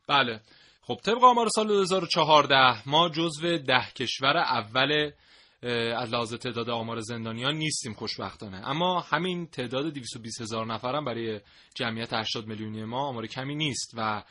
[0.07, 0.41] بله.
[0.81, 5.11] خب طبق آمار سال 2014 ما جزو ده کشور اول
[5.97, 8.69] از لحاظ تعداد آمار زندانیان نیستیم خوشبختانه.
[8.69, 11.41] اما همین تعداد 220 هزار نفرم برای
[11.75, 14.23] جمعیت 80 میلیونی ما آمار کمی نیست و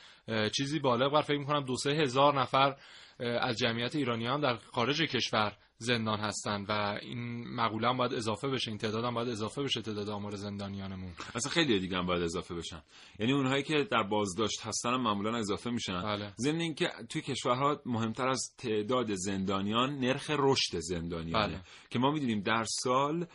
[0.56, 2.76] چیزی بالغ بر فکر می‌کنم دو سه هزار نفر
[3.22, 8.70] از جمعیت ایرانیان در خارج کشور زندان هستند و این مقوله هم باید اضافه بشه
[8.70, 11.12] این تعداد هم باید اضافه بشه تعداد آمار زندانیانمون.
[11.34, 12.82] اصلا خیلی دیگه هم باید اضافه بشن.
[13.18, 16.02] یعنی اونهایی که در بازداشت هستن هم معمولا اضافه میشن.
[16.02, 16.32] بله.
[16.38, 21.46] ضمن اینکه توی کشورها مهمتر از تعداد زندانیان نرخ رشد زندانیانه.
[21.46, 21.60] بله.
[21.90, 23.26] که ما می‌دونیم در سال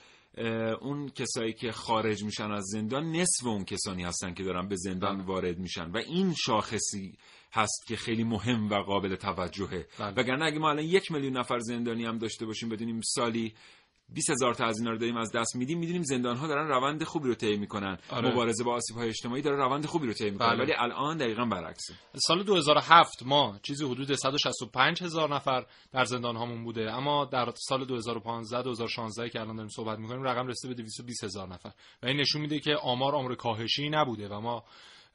[0.81, 5.21] اون کسایی که خارج میشن از زندان نصف اون کسانی هستن که دارن به زندان
[5.21, 5.91] وارد میشن.
[5.91, 7.17] و این شاخصی
[7.53, 10.13] هست که خیلی مهم و قابل توجهه بله.
[10.13, 13.53] وگرنه اگه ما الان یک میلیون نفر زندانی هم داشته باشیم بدونیم سالی
[14.09, 17.03] 20 هزار تا از اینا رو داریم از دست میدیم می‌دونیم زندان ها دارن روند
[17.03, 18.31] خوبی رو طی می‌کنن آره.
[18.31, 20.63] مبارزه با آسیب های اجتماعی داره روند خوبی رو طی می‌کنه بله.
[20.63, 26.63] ولی الان دقیقا برعکسه سال 2007 ما چیزی حدود 165 هزار نفر در زندان هامون
[26.63, 31.23] بوده اما در سال 2015 2016 که الان داریم صحبت می‌کنیم رقم رسیده به 220
[31.23, 31.71] هزار نفر
[32.03, 34.63] و این نشون میده که آمار آمار کاهشی نبوده و ما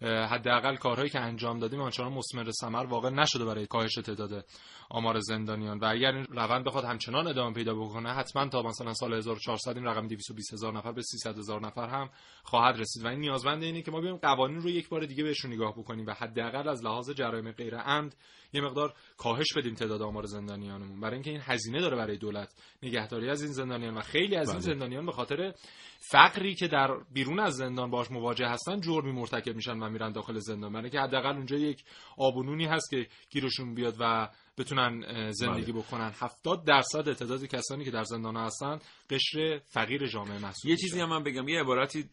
[0.03, 4.45] حداقل کارهایی که انجام دادیم آنچنان مثمر ثمر واقع نشده برای کاهش تعداد
[4.91, 5.79] آمار زندانیان.
[5.79, 9.87] و اگر این روند بخواد همچنان ادامه پیدا بکنه حتما تا مثلا سال 1400 این
[9.87, 12.11] رقم 220 هزار نفر به 300 هزار نفر هم
[12.43, 13.05] خواهد رسید.
[13.05, 16.07] و این نیازمند اینه که ما بیایم قوانین رو یک بار دیگه بهشون نگاه بکنیم
[16.07, 18.17] و حداقل از لحاظ جرایم غیر عمد
[18.53, 21.01] یه مقدار کاهش بدیم تعداد آمار زندانیانمون.
[21.01, 24.59] برای اینکه این هزینه داره برای دولت نگهداری از این زندانیان و خیلی از این
[24.59, 24.75] بله.
[24.75, 25.55] زندانیان به خاطر
[26.11, 30.39] فقری که در بیرون از زندان باش مواجه هستن جرمی مرتکب میشن و میرن داخل
[30.39, 30.73] زندان.
[30.73, 31.85] برای اینکه حداقل اونجا یک
[32.19, 34.29] آب و نونی هست که گیرشون بیاد و
[34.59, 36.13] بتونن زندگی بکنن.
[36.21, 38.79] 70 درصد تعداد کسانی که در زندان هستن
[39.11, 40.77] قشر فقیر جامعه محسوب یه.
[40.77, 41.49] چیزی هم من بگم.
[41.49, 42.05] یه عبارتی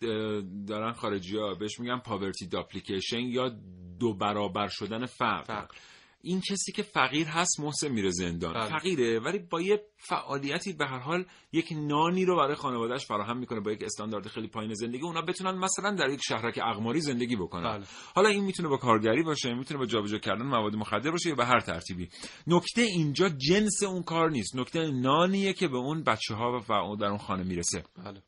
[0.67, 3.51] دارن خارجی ها بهش میگن پاورتی داپلیکیشن یا
[3.99, 5.43] دو برابر شدن فقر.
[5.43, 5.75] فقر.
[6.21, 8.79] این کسی که فقیر هست محسن میره زندان بله.
[8.79, 13.59] فقیره ولی با یه فعالیتی به هر حال یک نانی رو برای خانوادهش فراهم می‌کنه
[13.59, 17.77] با یک استاندارد خیلی پایین زندگی اونا بتونن مثلا در یک شهرک اقماری زندگی بکنن
[17.77, 17.85] بله.
[18.15, 21.45] حالا این می‌تونه با کارگری باشه می‌تونه با جابجا کردن مواد مخدر باشه یا به
[21.45, 22.09] هر ترتیبی
[22.47, 27.07] نکته اینجا جنس اون کار نیست نکته نانیه که به اون بچه ها و در
[27.07, 28.21] اون خانه می‌رسه بله.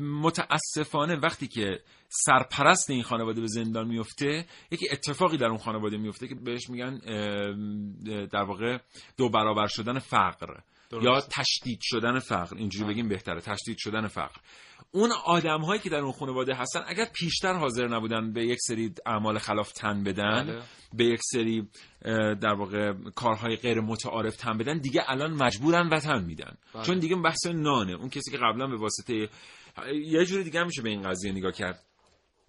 [0.00, 6.28] متاسفانه وقتی که سرپرست این خانواده به زندان میفته یکی اتفاقی در اون خانواده میفته
[6.28, 6.98] که بهش میگن
[8.26, 8.78] در واقع
[9.16, 11.04] دو برابر شدن فقر درست.
[11.04, 12.56] یا تشدید شدن فقر.
[12.56, 13.40] اینجوری بگیم بهتره.
[13.40, 14.40] تشدید شدن فقر.
[14.92, 18.94] اون آدم هایی که در اون خانواده هستن اگر پیشتر حاضر نبودن به یک سری
[19.06, 20.62] اعمال خلاف تن بدن بله.
[20.94, 21.68] به یک سری
[22.40, 26.82] در واقع کارهای غیر متعارف تن بدن دیگه الان مجبورن و تن میدن بله.
[26.82, 29.28] چون دیگه بحث نانه اون کسی که قبلا به واسطه
[30.04, 31.82] یه جوری دیگه میشه به این قضیه نگاه کرد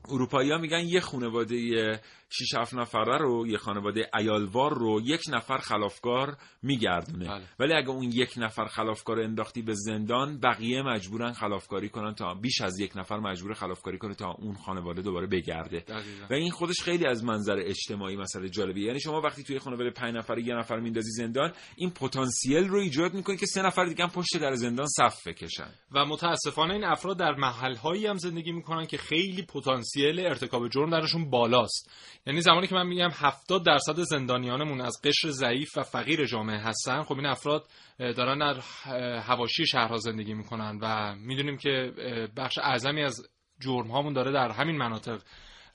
[0.09, 1.99] اروپایی ها میگن یه خانواده
[2.29, 7.27] 6 7 نفره رو یه خانواده ایالوار رو یک نفر خلافکار میگردونه.
[7.27, 7.43] بله.
[7.59, 12.61] ولی اگه اون یک نفر خلافکار انداختی به زندان بقیه مجبورن خلافکاری کنن تا بیش
[12.61, 15.79] از یک نفر مجبور خلافکاری کنه تا اون خانواده دوباره بگرده.
[15.79, 16.25] دقیقاً.
[16.29, 20.15] و این خودش خیلی از منظر اجتماعی مسئله جالبی یعنی شما وقتی توی خانواده پنج
[20.15, 24.09] نفر یه نفر میندازی زندان این پتانسیل رو ایجاد می‌کنه که سه نفر دیگه هم
[24.09, 25.69] پشت در زندان صف بکشن.
[25.91, 31.29] و متاسفانه این افراد در محلهایی هم زندگی می‌کنن که خیلی پتانسیل ارتکاب جرم درشون
[31.29, 31.89] بالاست.
[32.27, 37.03] یعنی زمانی که من میگم 70 درصد زندانیانمون از قشر ضعیف و فقیر جامعه هستن
[37.03, 37.67] خب این افراد
[37.99, 41.93] دارن در اه، حواشی شهرها زندگی می‌کنن و می‌دونیم که
[42.37, 43.21] بخش اعظمی از
[43.59, 45.21] جرم هامون داره در همین مناطق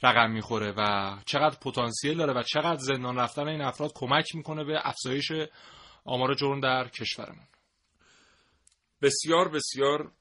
[0.02, 4.88] رقم می‌خوره و چقدر پتانسیل داره و چقدر زندان رفتن این افراد کمک می‌کنه به
[4.88, 5.32] افزایش
[6.04, 7.46] آمار جرم در کشورمون.
[9.02, 10.12] بسیار بسیار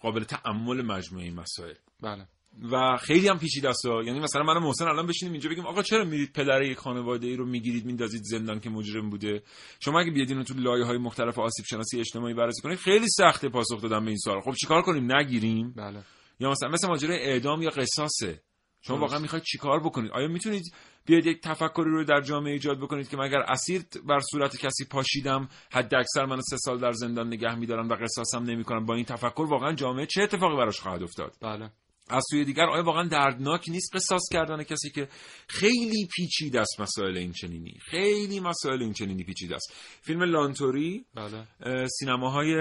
[0.00, 1.74] قابل تأمل مجموعه این مسائل.
[2.00, 2.26] بله.
[2.72, 3.84] و خیلی هم پیچیده است.
[3.84, 7.36] یعنی مثلا من محسن الان بشینیم اینجا بگیم آقا چرا میرید پدر یک خانواده ای
[7.36, 9.42] رو می‌گیرید میندازید زندان که مجرم بوده؟
[9.80, 13.48] شما اگه بیادین و تو لایه های مختلف آسیب شناسی اجتماعی بررسی کنید خیلی سخته
[13.48, 14.40] پاسخ دادن به این سوال.
[14.40, 16.02] خب چیکار کنیم؟ نگیریم؟ بله.
[16.40, 18.42] یا مثلا مثل ماجرای اعدام یا قصاصه.
[18.80, 18.98] شما.
[18.98, 20.74] واقعا می‌خواید چیکار بکنید؟ آیا می‌تونید
[21.06, 25.48] بیاید یک تفکری رو در جامعه ایجاد بکنید که مگر اسید بر صورت کسی پاشیدم
[25.72, 29.46] حد اکثر منو سه سال در زندان نگه میدارن و قصاصم نمی‌کنن با این تفکر
[29.50, 31.70] واقعا جامعه چه اتفاقی براش خواهد افتاد؟ بله.
[32.08, 35.08] از سوی دیگر آیا واقعا دردناک نیست قصاص کردن کسی که
[35.48, 39.72] خیلی پیچیده است مسائل این چنینی؟ خیلی مسائل این چنینی پیچیده است.
[40.00, 41.46] فیلم لانتوری بله.
[41.60, 42.54] اه، سینماهای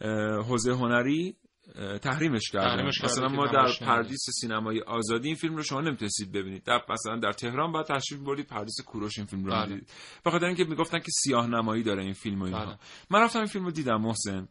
[0.00, 1.36] اه، حوزه هنری
[2.02, 3.66] تحریمش کردن مثلا ما در.
[3.80, 6.64] پردیس سینمایی آزادی این فیلم رو شما نمی‌تونستید ببینید.
[6.64, 9.66] در مثلا در تهران بعد تشریف بردید پردیس کوروش این فیلم رو بله.
[9.66, 9.92] می‌دیدید.
[10.24, 12.64] به خاطر اینکه می‌گفتن که سیاه نمایی داره این فیلم و اینها.
[12.64, 12.78] بله.
[13.10, 14.48] من رفتم این فیلم رو دیدم محسن.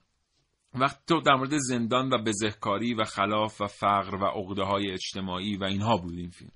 [0.76, 5.58] وقتی تو در مورد زندان و بزهکاری و خلاف و فقر و عقده های اجتماعی
[5.58, 6.52] و اینها بود این فیلم.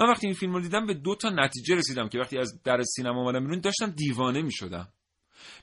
[0.00, 2.82] من وقتی این فیلم رو دیدم به دو تا نتیجه رسیدم که وقتی از در
[2.82, 4.88] سینما اومدم بیرون داشتم دیوانه می شدم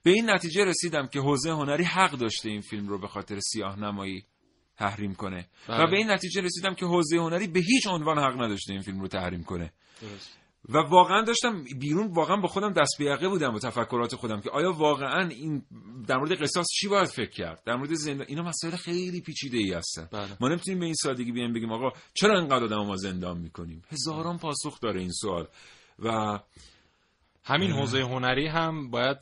[0.03, 3.79] به این نتیجه رسیدم که حوزه هنری حق داشته این فیلم رو به خاطر سیاه
[3.79, 4.25] نمایی
[4.77, 5.47] تحریم کنه.
[5.67, 5.83] بله.
[5.83, 8.99] و به این نتیجه رسیدم که حوزه هنری به هیچ عنوان حق نداشته این فیلم
[8.99, 9.73] رو تحریم کنه.
[10.01, 10.38] درست.
[10.69, 14.49] و واقعا داشتم بیرون واقعا با خودم دست به یقه بودم با تفکرات خودم که
[14.49, 15.63] آیا واقعا این
[16.07, 19.73] در مورد قصاص چی باید فکر کرد؟ در مورد زندان اینا مسائل خیلی پیچیده ای
[19.73, 20.09] هستن.
[20.11, 20.37] بله.
[20.41, 24.37] ما نمی‌تونیم به این سادگی بیایم بگیم آقا چرا اینقدر آدم ما زندان می‌کنیم؟ هزاران
[24.37, 25.47] پاسخ داره این سوال.
[25.99, 26.39] و
[27.49, 29.17] همین حوزه هنری هم باید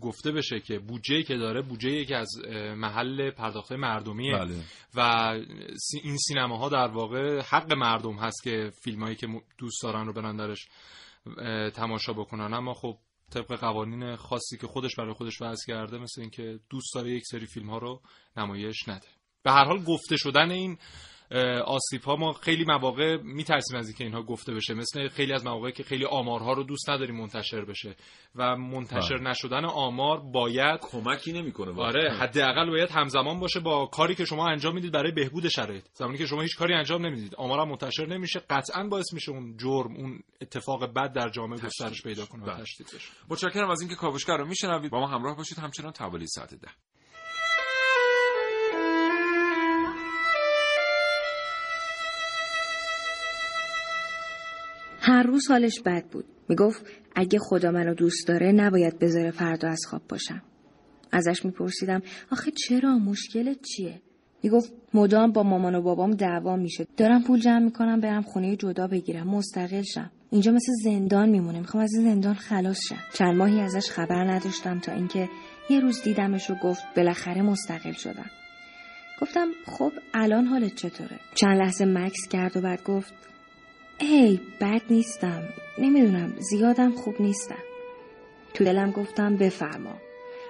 [0.00, 2.28] گفته بشه که بودجه که داره بودجه که از
[2.76, 4.32] محل پرداخت مردمیه.
[4.32, 4.54] بله.
[4.94, 5.00] و
[6.02, 9.26] این سینماها در واقع حق مردم هست که فیلمایی که
[9.58, 10.68] دوست دارن رو برن درش
[11.74, 12.54] تماشا بکنن.
[12.54, 12.98] اما خب
[13.30, 17.46] طبق قوانین خاصی که خودش برای خودش وضع کرده مثل اینکه دوست داره یک سری
[17.46, 18.02] فیلم ها رو
[18.36, 19.06] نمایش نده.
[19.42, 20.78] به هر حال گفته شدن این
[21.64, 24.74] آسیب ها ما خیلی مواقع میترسیم از اینکه اینها گفته بشه.
[24.74, 27.96] مثل خیلی از مواقع که خیلی آمارها رو دوست نداریم منتشر بشه
[28.34, 29.30] و منتشر بله.
[29.30, 34.74] نشدن آمار باید کمکی نمی‌کنه آره حداقل باید همزمان باشه با کاری که شما انجام
[34.74, 35.84] می‌دید برای بهبود شرایط.
[35.92, 39.96] زمانی که شما هیچ کاری انجام نمی‌دید آمار منتشر نمیشه قطعا باعث میشه اون جرم
[39.96, 42.62] اون اتفاق بد در جامعه گسترش پیدا کنه و بله.
[42.62, 43.08] تشدید بشه.
[43.28, 44.90] متشکرم از اینکه کاوشگر رو میشنوید.
[44.90, 45.58] با ما همراه باشید.
[45.58, 46.68] همچنان توالی ساعت ده.
[55.06, 56.24] هر روز حالش بد بود.
[56.48, 60.42] می‌گفت اگه خدا منو دوست داره نباید بذاره فردا از خواب باشم.
[61.12, 62.02] ازش میپرسیدم
[62.32, 64.00] آخه چرا؟ مشکلت چیه؟
[64.42, 66.86] می‌گفت مدام با مامان و بابام دعوا میشه.
[66.96, 69.26] دارم پول جمع می‌کنم برم خونه جدا بگیرم.
[69.26, 70.10] مستقل شم.
[70.30, 71.58] اینجا مثل زندان میمونه.
[71.58, 72.98] می‌خوام از زندان خلاص شم.
[73.12, 75.28] چند ماهی ازش خبر نداشتم تا اینکه
[75.70, 78.30] یه روز دیدمش و گفت بالاخره مستقل شدم.
[79.20, 83.14] گفتم خب الان حالت چطوره؟ چند لحظه مکس کرد و بعد گفت
[84.00, 85.42] ای بد نیستم.
[85.78, 87.62] نمی‌دونم زیادم خوب نیستم.
[88.54, 89.94] تو دلم گفتم بفرما.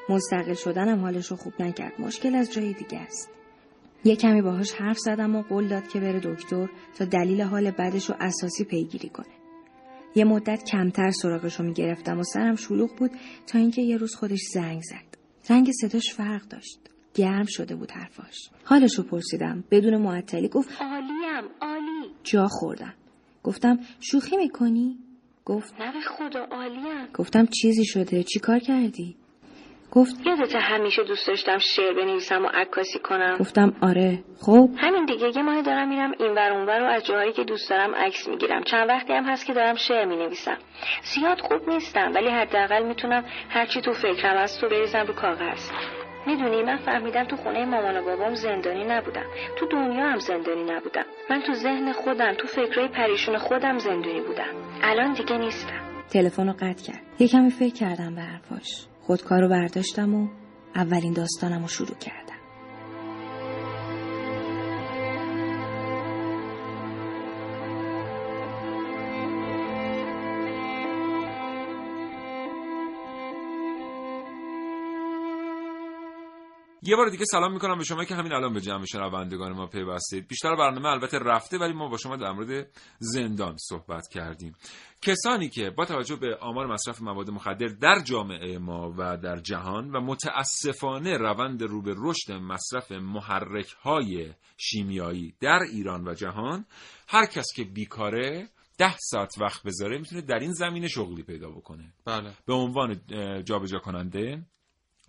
[0.09, 2.01] مستقل شدنم حالش رو خوب نکرد.
[2.01, 3.31] مشکل از جای دیگه است.
[4.05, 6.69] یه کمی باهاش حرف زدم و قول داد که بره دکتر
[6.99, 9.35] تا دلیل حال بدش رو اساسی پیگیری کنه.
[10.15, 13.11] یه مدت کمتر سراغش رو می‌گرفتم و سرم شلوغ بود
[13.47, 15.19] تا اینکه یه روز خودش زنگ زد.
[15.51, 16.81] رنگ صداش فرق داشت.
[17.15, 18.51] گرم شده بود حرفاش.
[18.65, 19.65] حالش رو پرسیدم.
[19.71, 22.15] بدون معطلی گفت عالیم عالی.
[22.23, 22.95] جا خوردم.
[23.45, 24.99] گفتم شوخی می‌کنی؟
[25.45, 27.07] گفت نه به خدا عالیم.
[27.15, 29.17] گفتم چیزی شده چی کار کردی؟
[29.93, 33.37] گفت یادت همیشه دوست داشتم شعر بنویسم و عکاسی کنم.
[33.41, 34.25] گفتم آره.
[34.41, 34.69] خب.
[34.77, 37.95] همین دیگه یه ماه دارم میرم این ور اونور و از جاهایی که دوست دارم
[37.95, 38.63] عکس می‌گیرم.
[38.63, 40.59] چند وقتی هم هست که دارم شعر می‌نویسم.
[41.15, 45.71] زیاد خوب نیستم ولی حداقل می‌تونم هرچی تو فکرم از تو بریزم رو کاغذ.
[46.27, 49.27] می‌دونی من فهمیدم تو خونه مامان و بابام زندانی نبودم.
[49.59, 51.05] تو دنیا هم زندانی نبودم.
[51.31, 54.55] من تو ذهن خودم تو فکرهای پریشون خودم زندانی بودم.
[54.83, 55.81] الان دیگه نیستم.
[56.13, 57.03] تلفن رو قطع کرد.
[57.19, 58.87] یه کمی فکر کردم به حرفاش.
[59.01, 60.29] خودکار رو برداشتم و
[60.75, 62.24] اولین داستانم رو شروع کردم
[76.87, 80.29] یه بار دیگه سلام می‌کنم به شما که همین الان به جمع شنوندگان ما پیوستید.
[80.29, 82.67] بیشتر برنامه البته رفته ولی ما با شما در مورد
[82.99, 84.55] زندان صحبت کردیم.
[85.03, 89.91] کسانی که با توجه به آمار مصرف مواد مخدر در جامعه ما و در جهان
[89.91, 96.65] و متاسفانه روند رو به رشد مصرف محرک های شیمیایی در ایران و جهان
[97.09, 101.93] هر کس که بیکاره ده ساعت وقت بذاره می‌تونه در این زمینه شغلی پیدا بکنه.
[102.05, 102.33] بله.
[102.47, 103.01] به عنوان
[103.45, 104.43] جابجا کننده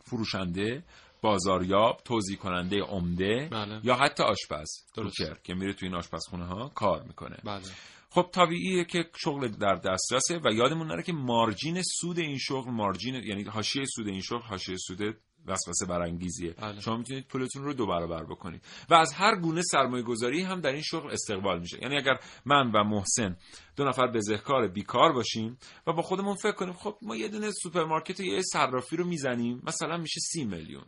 [0.06, 0.84] فروشنده
[1.26, 3.80] بازاریاب توضیح کننده عمده بله.
[3.84, 7.64] یا حتی آشپز کوکر که میره تو این آشپزخونه ها کار می‌کنه بله.
[8.10, 13.16] خب طبیعیه که شغل در دسترسه و یادمون نره که مارجین سود این شغل مارجین
[13.16, 15.18] یعنی حاشیه سود این شغل حاشیه سود
[15.48, 16.82] وسوسه برانگیزیه بله.
[16.82, 20.72] شما می‌تونید پولتون رو دو برابر بکنید و از هر گونه سرمایه گذاری هم در
[20.72, 23.38] این شغل استقبال میشه یعنی اگر من و محسن
[23.76, 25.58] دو نفر بزهکار بیکار باشیم
[25.88, 29.98] و با خودمون فکر کنیم خب ما یه دونه سوپرمارکت یه صرافی رو می‌زنیم مثلا
[29.98, 30.86] میشه سی میلیون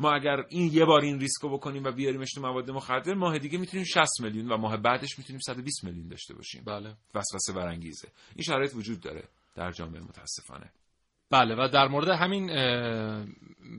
[0.00, 3.58] ما اگر این یه بار این ریسکو بکنیم و بیاریمش تو مواد مخدر ماه دیگه
[3.58, 6.62] می‌تونیم 60 میلیون و ماه بعدش می‌تونیم 120 میلیون داشته باشیم.
[6.66, 6.94] بله.
[7.14, 8.08] وسوسه برانگیزه.
[8.36, 9.22] این شرایط وجود داره
[9.54, 10.70] در جامعه متاسفانه.
[11.30, 12.46] بله و در مورد همین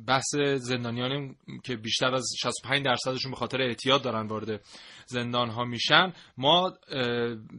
[0.07, 4.61] بحث زندانیانی که بیشتر از 65 درصدشون به خاطر اعتیاد دارن وارد
[5.05, 6.73] زندان ها میشن ما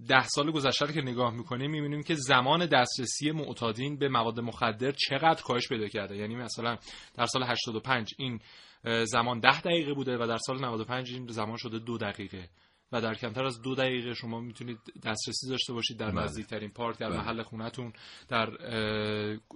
[0.09, 5.43] ده سال گذشته که نگاه می‌کنیم می‌بینیم که زمان دسترسی معتادین به مواد مخدر چقدر
[5.43, 6.16] کاهش پیدا کرده.
[6.16, 6.76] یعنی مثلا
[7.14, 8.40] در سال 85 این
[9.05, 12.49] زمان ده دقیقه بوده و در سال 95 این زمان شده دو دقیقه.
[12.93, 16.24] و در کمتر از دو دقیقه شما می‌تونید دسترسی داشته باشید در بله.
[16.24, 17.18] نزدیکترین پارک در بله.
[17.18, 17.93] محل خونتون
[18.28, 18.51] در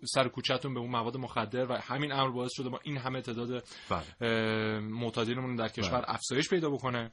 [0.04, 3.64] سر کوچهتون به اون مواد مخدر و همین امر باعث شده ما این همه تعداد
[3.90, 4.80] بله.
[4.80, 7.10] معتادینمون در کشور افزایش پیدا بکنه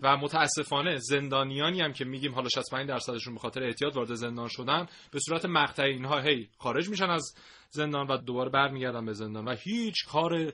[0.00, 4.86] و متاسفانه زندانیانی هم که میگیم حالا 65 درصدشون به خاطر اعتیاد وارد زندان شدن
[5.12, 7.34] به صورت مقطعی اینها هی خارج میشن از
[7.70, 10.52] زندان و دوباره برمیگردن به زندان و هیچ کار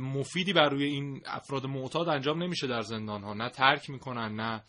[0.00, 4.62] مفیدی بر روی این افراد معتاد انجام نمیشه در زندان ها نه ترک می‌کنن نه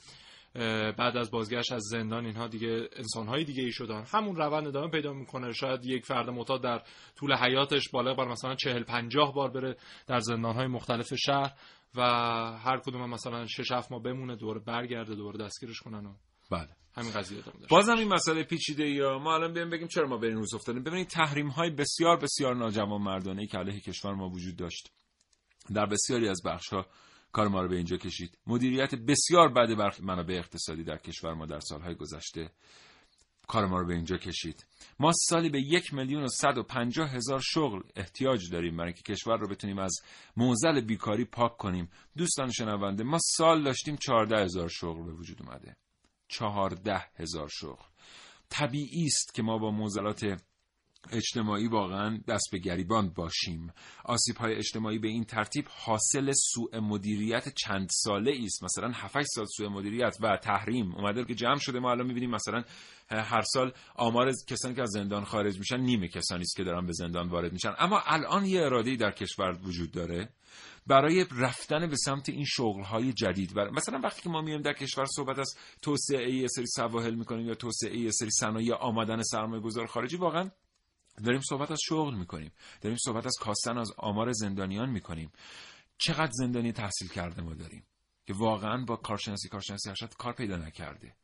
[0.92, 4.04] بعد از بازگشت از زندان اینها دیگه انسانهای دیگه ای شدن.
[4.14, 5.54] همون روند ادامه پیدا می‌کنه.
[5.54, 6.82] شاید یک فرد معتاد در
[7.16, 9.76] طول حیاتش بالغ بر مثلا چهل پنجاه بار بره
[10.08, 11.52] در زندانهای مختلف شهر
[11.96, 12.02] و
[12.64, 16.14] هر کدوم مثلا شش هفت ماه بمونه دوباره برگرده دوباره دستگیرش کنن و
[16.52, 16.70] بله.
[16.96, 20.28] همین قضیه ادامه بازم این مسئله پیچیده یا ما الان بیایم بگیم چرا ما به
[20.28, 24.30] این روز افتادیم؟ ببینید تحریم های بسیار بسیار ناجوان مردانه ای که علیه کشور ما
[24.30, 24.92] وجود داشت.
[25.74, 26.86] در بسیاری از بخش ها
[27.32, 28.38] کار ما رو به اینجا کشید.
[28.48, 32.52] مدیریت بسیار بد برخی منابع اقتصادی در کشور ما در سالهای گذشته
[33.50, 34.66] کار ما رو به اینجا کشید.
[35.00, 39.14] ما سالی به یک میلیون و صد و پنجاه هزار شغل احتیاج داریم برای اینکه
[39.14, 40.02] کشور رو بتونیم از
[40.38, 41.90] موزل بیکاری پاک کنیم.
[42.18, 45.76] دوستان شنونده ما سال داشتیم چهارده هزار شغل به وجود اومده.
[46.28, 47.86] چهارده هزار شغل.
[48.50, 50.42] طبیعی است که ما با موزلات
[51.12, 53.74] اجتماعی واقعا دست به گریبان باشیم.
[54.06, 58.64] آسیب های اجتماعی به این ترتیب حاصل سوء مدیریت چند ساله است.
[58.64, 61.80] مثلا 7 سال سوء مدیریت و تحریم اومده که جمع شده.
[61.80, 62.64] ما الان می‌بینیم مثلا
[63.10, 66.94] هر سال آمار کسانی که از زندان خارج میشن نیمه کسانی است که دارن به
[66.94, 67.74] زندان وارد میشن.
[67.78, 70.30] اما الان یه اراده در کشور وجود داره
[70.88, 73.54] برای رفتن به سمت این شغل های جدید.
[73.54, 73.70] بر...
[73.70, 77.56] مثلا وقتی که ما میایم در کشور صحبت از توسعه یه سری سواحل می‌کنیم یا
[77.56, 80.52] توسعه یه سری صنایع آمدن سرمایه گذار خارجی واقعا
[81.24, 82.52] داریم صحبت از شغل می‌کنیم.
[82.82, 85.32] داریم صحبت از کاستن از آمار زندانیان می‌کنیم.
[85.98, 87.84] چقدر زندانی تحصیل کرده ما داریم
[88.26, 91.16] که واقعا با کارشناسی کارشناسی ارشد کار پیدا نکرده.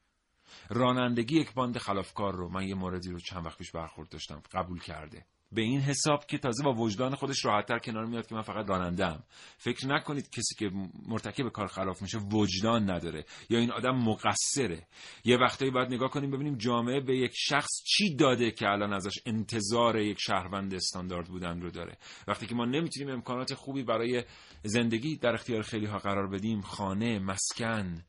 [0.69, 4.79] رانندگی یک باند خلافکار رو من یه موردی رو چند وقت پیش برخورد داشتم قبول
[4.79, 5.25] کرده.
[5.55, 9.23] به این حساب که تازه با وجدان خودش راحتتر کنار میاد که من فقط رانندم
[9.57, 10.71] فکر نکنید کسی که
[11.07, 14.87] مرتکب کار خلاف میشه وجدان نداره یا این آدم مقصره.
[15.25, 19.19] یه وقتایی باید نگاه کنیم ببینیم جامعه به یک شخص چی داده که الان ازش
[19.25, 21.97] انتظار یک شهروند استاندارد بودن رو داره.
[22.27, 24.23] وقتی که ما نمی‌تونیم امکانات خوبی برای
[24.63, 28.03] زندگی در اختیار خیلی ها قرار بدیم خانه مسکن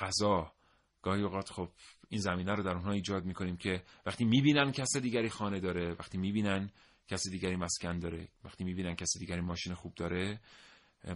[0.00, 0.52] غذا
[1.02, 1.68] گاهی اوقات خب
[2.10, 6.18] این زمینه رو در اونها ایجاد می‌کنیم که وقتی می‌بینن کس دیگری خانه داره وقتی
[6.18, 6.70] می‌بینن
[7.08, 10.40] کس دیگری مسکن داره وقتی می‌بینن کس دیگری ماشین خوب داره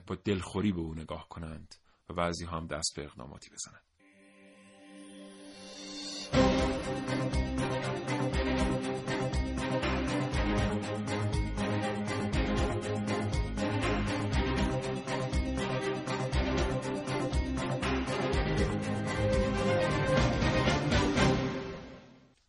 [0.07, 1.74] با دلخوری به او نگاه کنند
[2.09, 3.84] و بعضی هم دست به اقداماتی بزنند.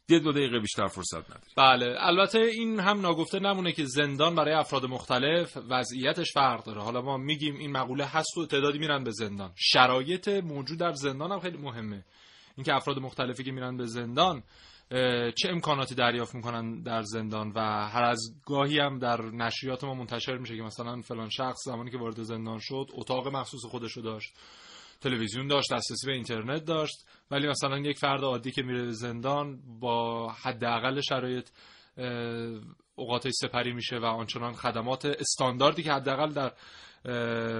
[0.09, 1.45] یه دو دقیقه بیشتر فرصت نداری.
[1.57, 6.81] بله البته این هم ناگفته نمونه که زندان برای افراد مختلف وضعیتش فرق داره.
[6.81, 9.51] حالا ما میگیم این مقوله هست و تعدادی میرن به زندان.
[9.55, 12.05] شرایط موجود در زندان هم خیلی مهمه.
[12.57, 14.43] اینکه افراد مختلفی که میرن به زندان
[15.35, 20.37] چه امکاناتی دریافت می‌کنن در زندان و هر از گاهی هم در نشریات ما منتشر
[20.37, 24.33] میشه که مثلا فلان شخص زمانی که وارد زندان شد اتاق مخصوص خودشو داشت.
[25.01, 30.29] تلویزیون داشت دسترسی به اینترنت داشت ولی مثلا یک فرد عادی که میره زندان با
[30.31, 31.49] حداقل شرایط
[32.95, 36.51] اوقاتش سپری میشه و آنچنان خدمات استانداردی که حداقل در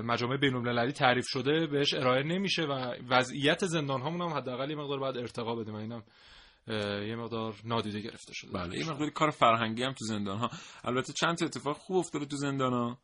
[0.02, 5.00] مجامع بین تعریف شده بهش ارائه نمیشه و وضعیت زندان هامون هم حداقل یه مقدار
[5.00, 6.04] باید ارتقا بدیم اینم
[7.08, 8.52] یه مقدار نادیده گرفته شده.
[8.52, 10.50] بله یه مقدار کار فرهنگی هم تو زندان ها
[10.84, 12.98] البته چند اتفاق خوب افتاده تو زندان ها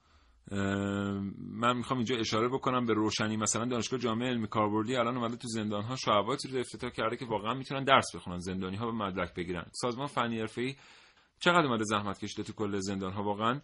[0.52, 3.38] من می‌خوام اینجا اشاره بکنم به روشنی.
[3.38, 7.26] مثلا دانشگاه جامعه علمی کاربردی الان اومده تو زندان ها شعباتی رو افتتاح کرده که
[7.26, 9.66] واقعا می‌تونن درس بخونن زندانی ها به مدرک بگیرن.
[9.72, 10.76] سازمان فنی حرفه‌ای
[11.40, 13.62] چقدر اومده زحمت کشیده تو کل زندان ها واقعا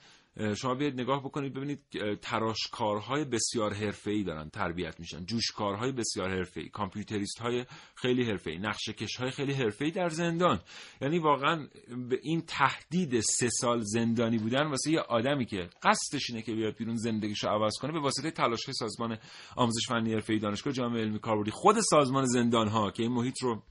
[0.57, 1.79] شما بیاید نگاه بکنید ببینید
[2.21, 5.25] تراشکارهای بسیار حرفه‌ای دارن تربیت میشن.
[5.25, 7.65] جوشکارهای بسیار حرفه‌ای کامپیوتریست های
[7.95, 10.59] خیلی حرفه‌ای نقشه‌کش های خیلی حرفه‌ای در زندان.
[11.01, 11.67] یعنی واقعا
[12.09, 16.75] به این تهدید سه سال زندانی بودن واسه یه آدمی که قصدش اینه که بیاد
[16.75, 19.17] بیرون زندگیشو عوض کنه به واسطه تلاش سازمان
[19.55, 23.63] آموزش فنی حرفه‌ای دانشگاه جامعه علمی کاربردی خود سازمان زندان ها که این محیط رو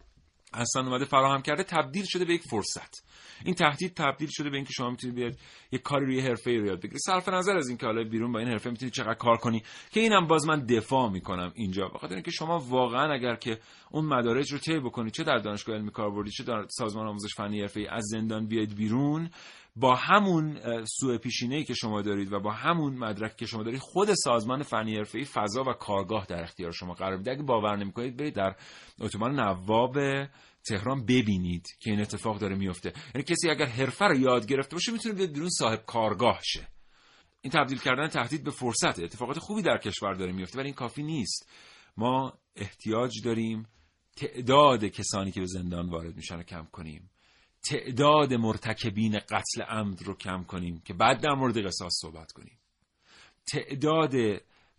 [0.57, 3.07] اصلا اومده فراهم کرده تبدیل شده به یک فرصت.
[3.45, 5.35] این تهدید تبدیل شده به اینکه شما می‌تونید بیاد
[5.73, 8.39] یه کاری روی حرفه ای رو یاد بگیرید صرف نظر از اینکه حالا بیرون با
[8.39, 11.89] این حرفه می‌تونید چقدر کار کنی که اینم باز من دفاع می‌کنم اینجا.
[11.89, 13.59] بخاطر اینکه شما واقعا اگر که
[13.91, 17.61] اون مدارج رو طی بکنید چه در دانشگاه علمی کاربردی چه در سازمان آموزش فنی
[17.61, 19.31] حرفه از زندان بیاید بیرون
[19.77, 24.15] با همون سوء پیشینه‌ای که شما دارید و با همون مدرک که شما دارید خود
[24.15, 27.31] سازمان فنی حرفه‌ای فضا و کارگاه در اختیار شما قرار میده.
[27.31, 28.57] اگه باور نمی‌کنید برید در
[29.01, 29.99] اتوبان نواب
[30.69, 34.93] تهران ببینید که این اتفاق داره میفته یعنی کسی اگر حرفه رو یاد گرفته باشه
[34.93, 36.69] می‌تونه بیاد بیرون صاحب کارگاه شه.
[37.41, 41.03] این تبدیل کردن تهدید به فرصت اتفاقات خوبی در کشور داره میفته ولی این کافی
[41.03, 41.51] نیست.
[41.97, 43.67] ما احتیاج داریم
[44.17, 47.11] تعداد کسانی که به زندان وارد میشن رو کم کنیم.
[47.71, 52.59] تعداد مرتکبین قتل عمد رو کم کنیم که بعد در مورد قصاص صحبت کنیم.
[53.53, 54.13] تعداد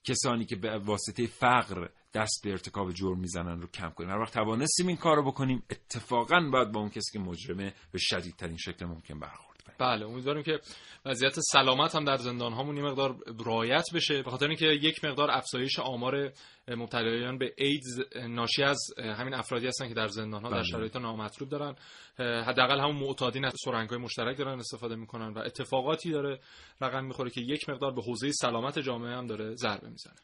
[0.04, 4.10] کسانی که به واسطه فقر دست به ارتکاب جرم می‌زنن رو کم کنیم.
[4.10, 8.00] هر وقت توانستیم این کار رو بکنیم اتفاقا باید با اون کسی که مجرمه به
[8.00, 9.47] شدیدترین شکل ممکن برخورد.
[9.68, 10.60] کنیم بله امیدواریم که
[11.06, 13.16] وضعیت سلامت هم در زندان هامون مقدار
[13.46, 14.24] رعایت بشه.
[14.24, 16.32] به خاطر اینکه یک مقدار افزایش آمار
[16.68, 20.64] مبتلایان به ایدز ناشی از همین افرادی هستن که در زندان ها در بله.
[20.64, 21.76] شرایط نامطلوب دارن.
[22.20, 26.40] حداقل همون معتادین از سرنگ های مشترک دارن استفاده می‌کنن و اتفاقاتی داره
[26.82, 30.16] رقم می‌خوره که یک مقدار به حوزه سلامت جامعه هم داره ضربه می‌زنه.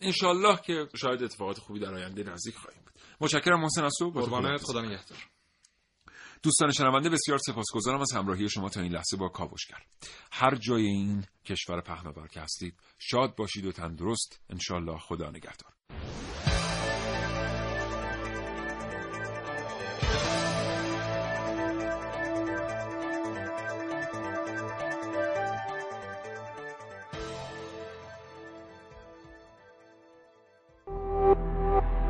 [0.00, 2.92] انشالله که شاید اتفاقات خوبی در آینده نزدیک خواهیم بود.
[3.20, 4.62] متشکرم محسن تو قربانت.
[4.62, 5.18] خدا نگهدار.
[6.44, 9.78] دوستان شنونده بسیار سپاسگزارم از همراهی شما تا این لحظه با کاوشگر
[10.32, 14.40] هر جای این کشور پهناور که هستید شاد باشید و تندرست.
[14.50, 15.72] انشالله خدا نگهدار.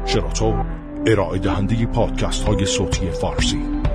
[0.06, 0.64] شراطو
[1.06, 3.93] ارائه دهنده پادکست های صوتی فارسی.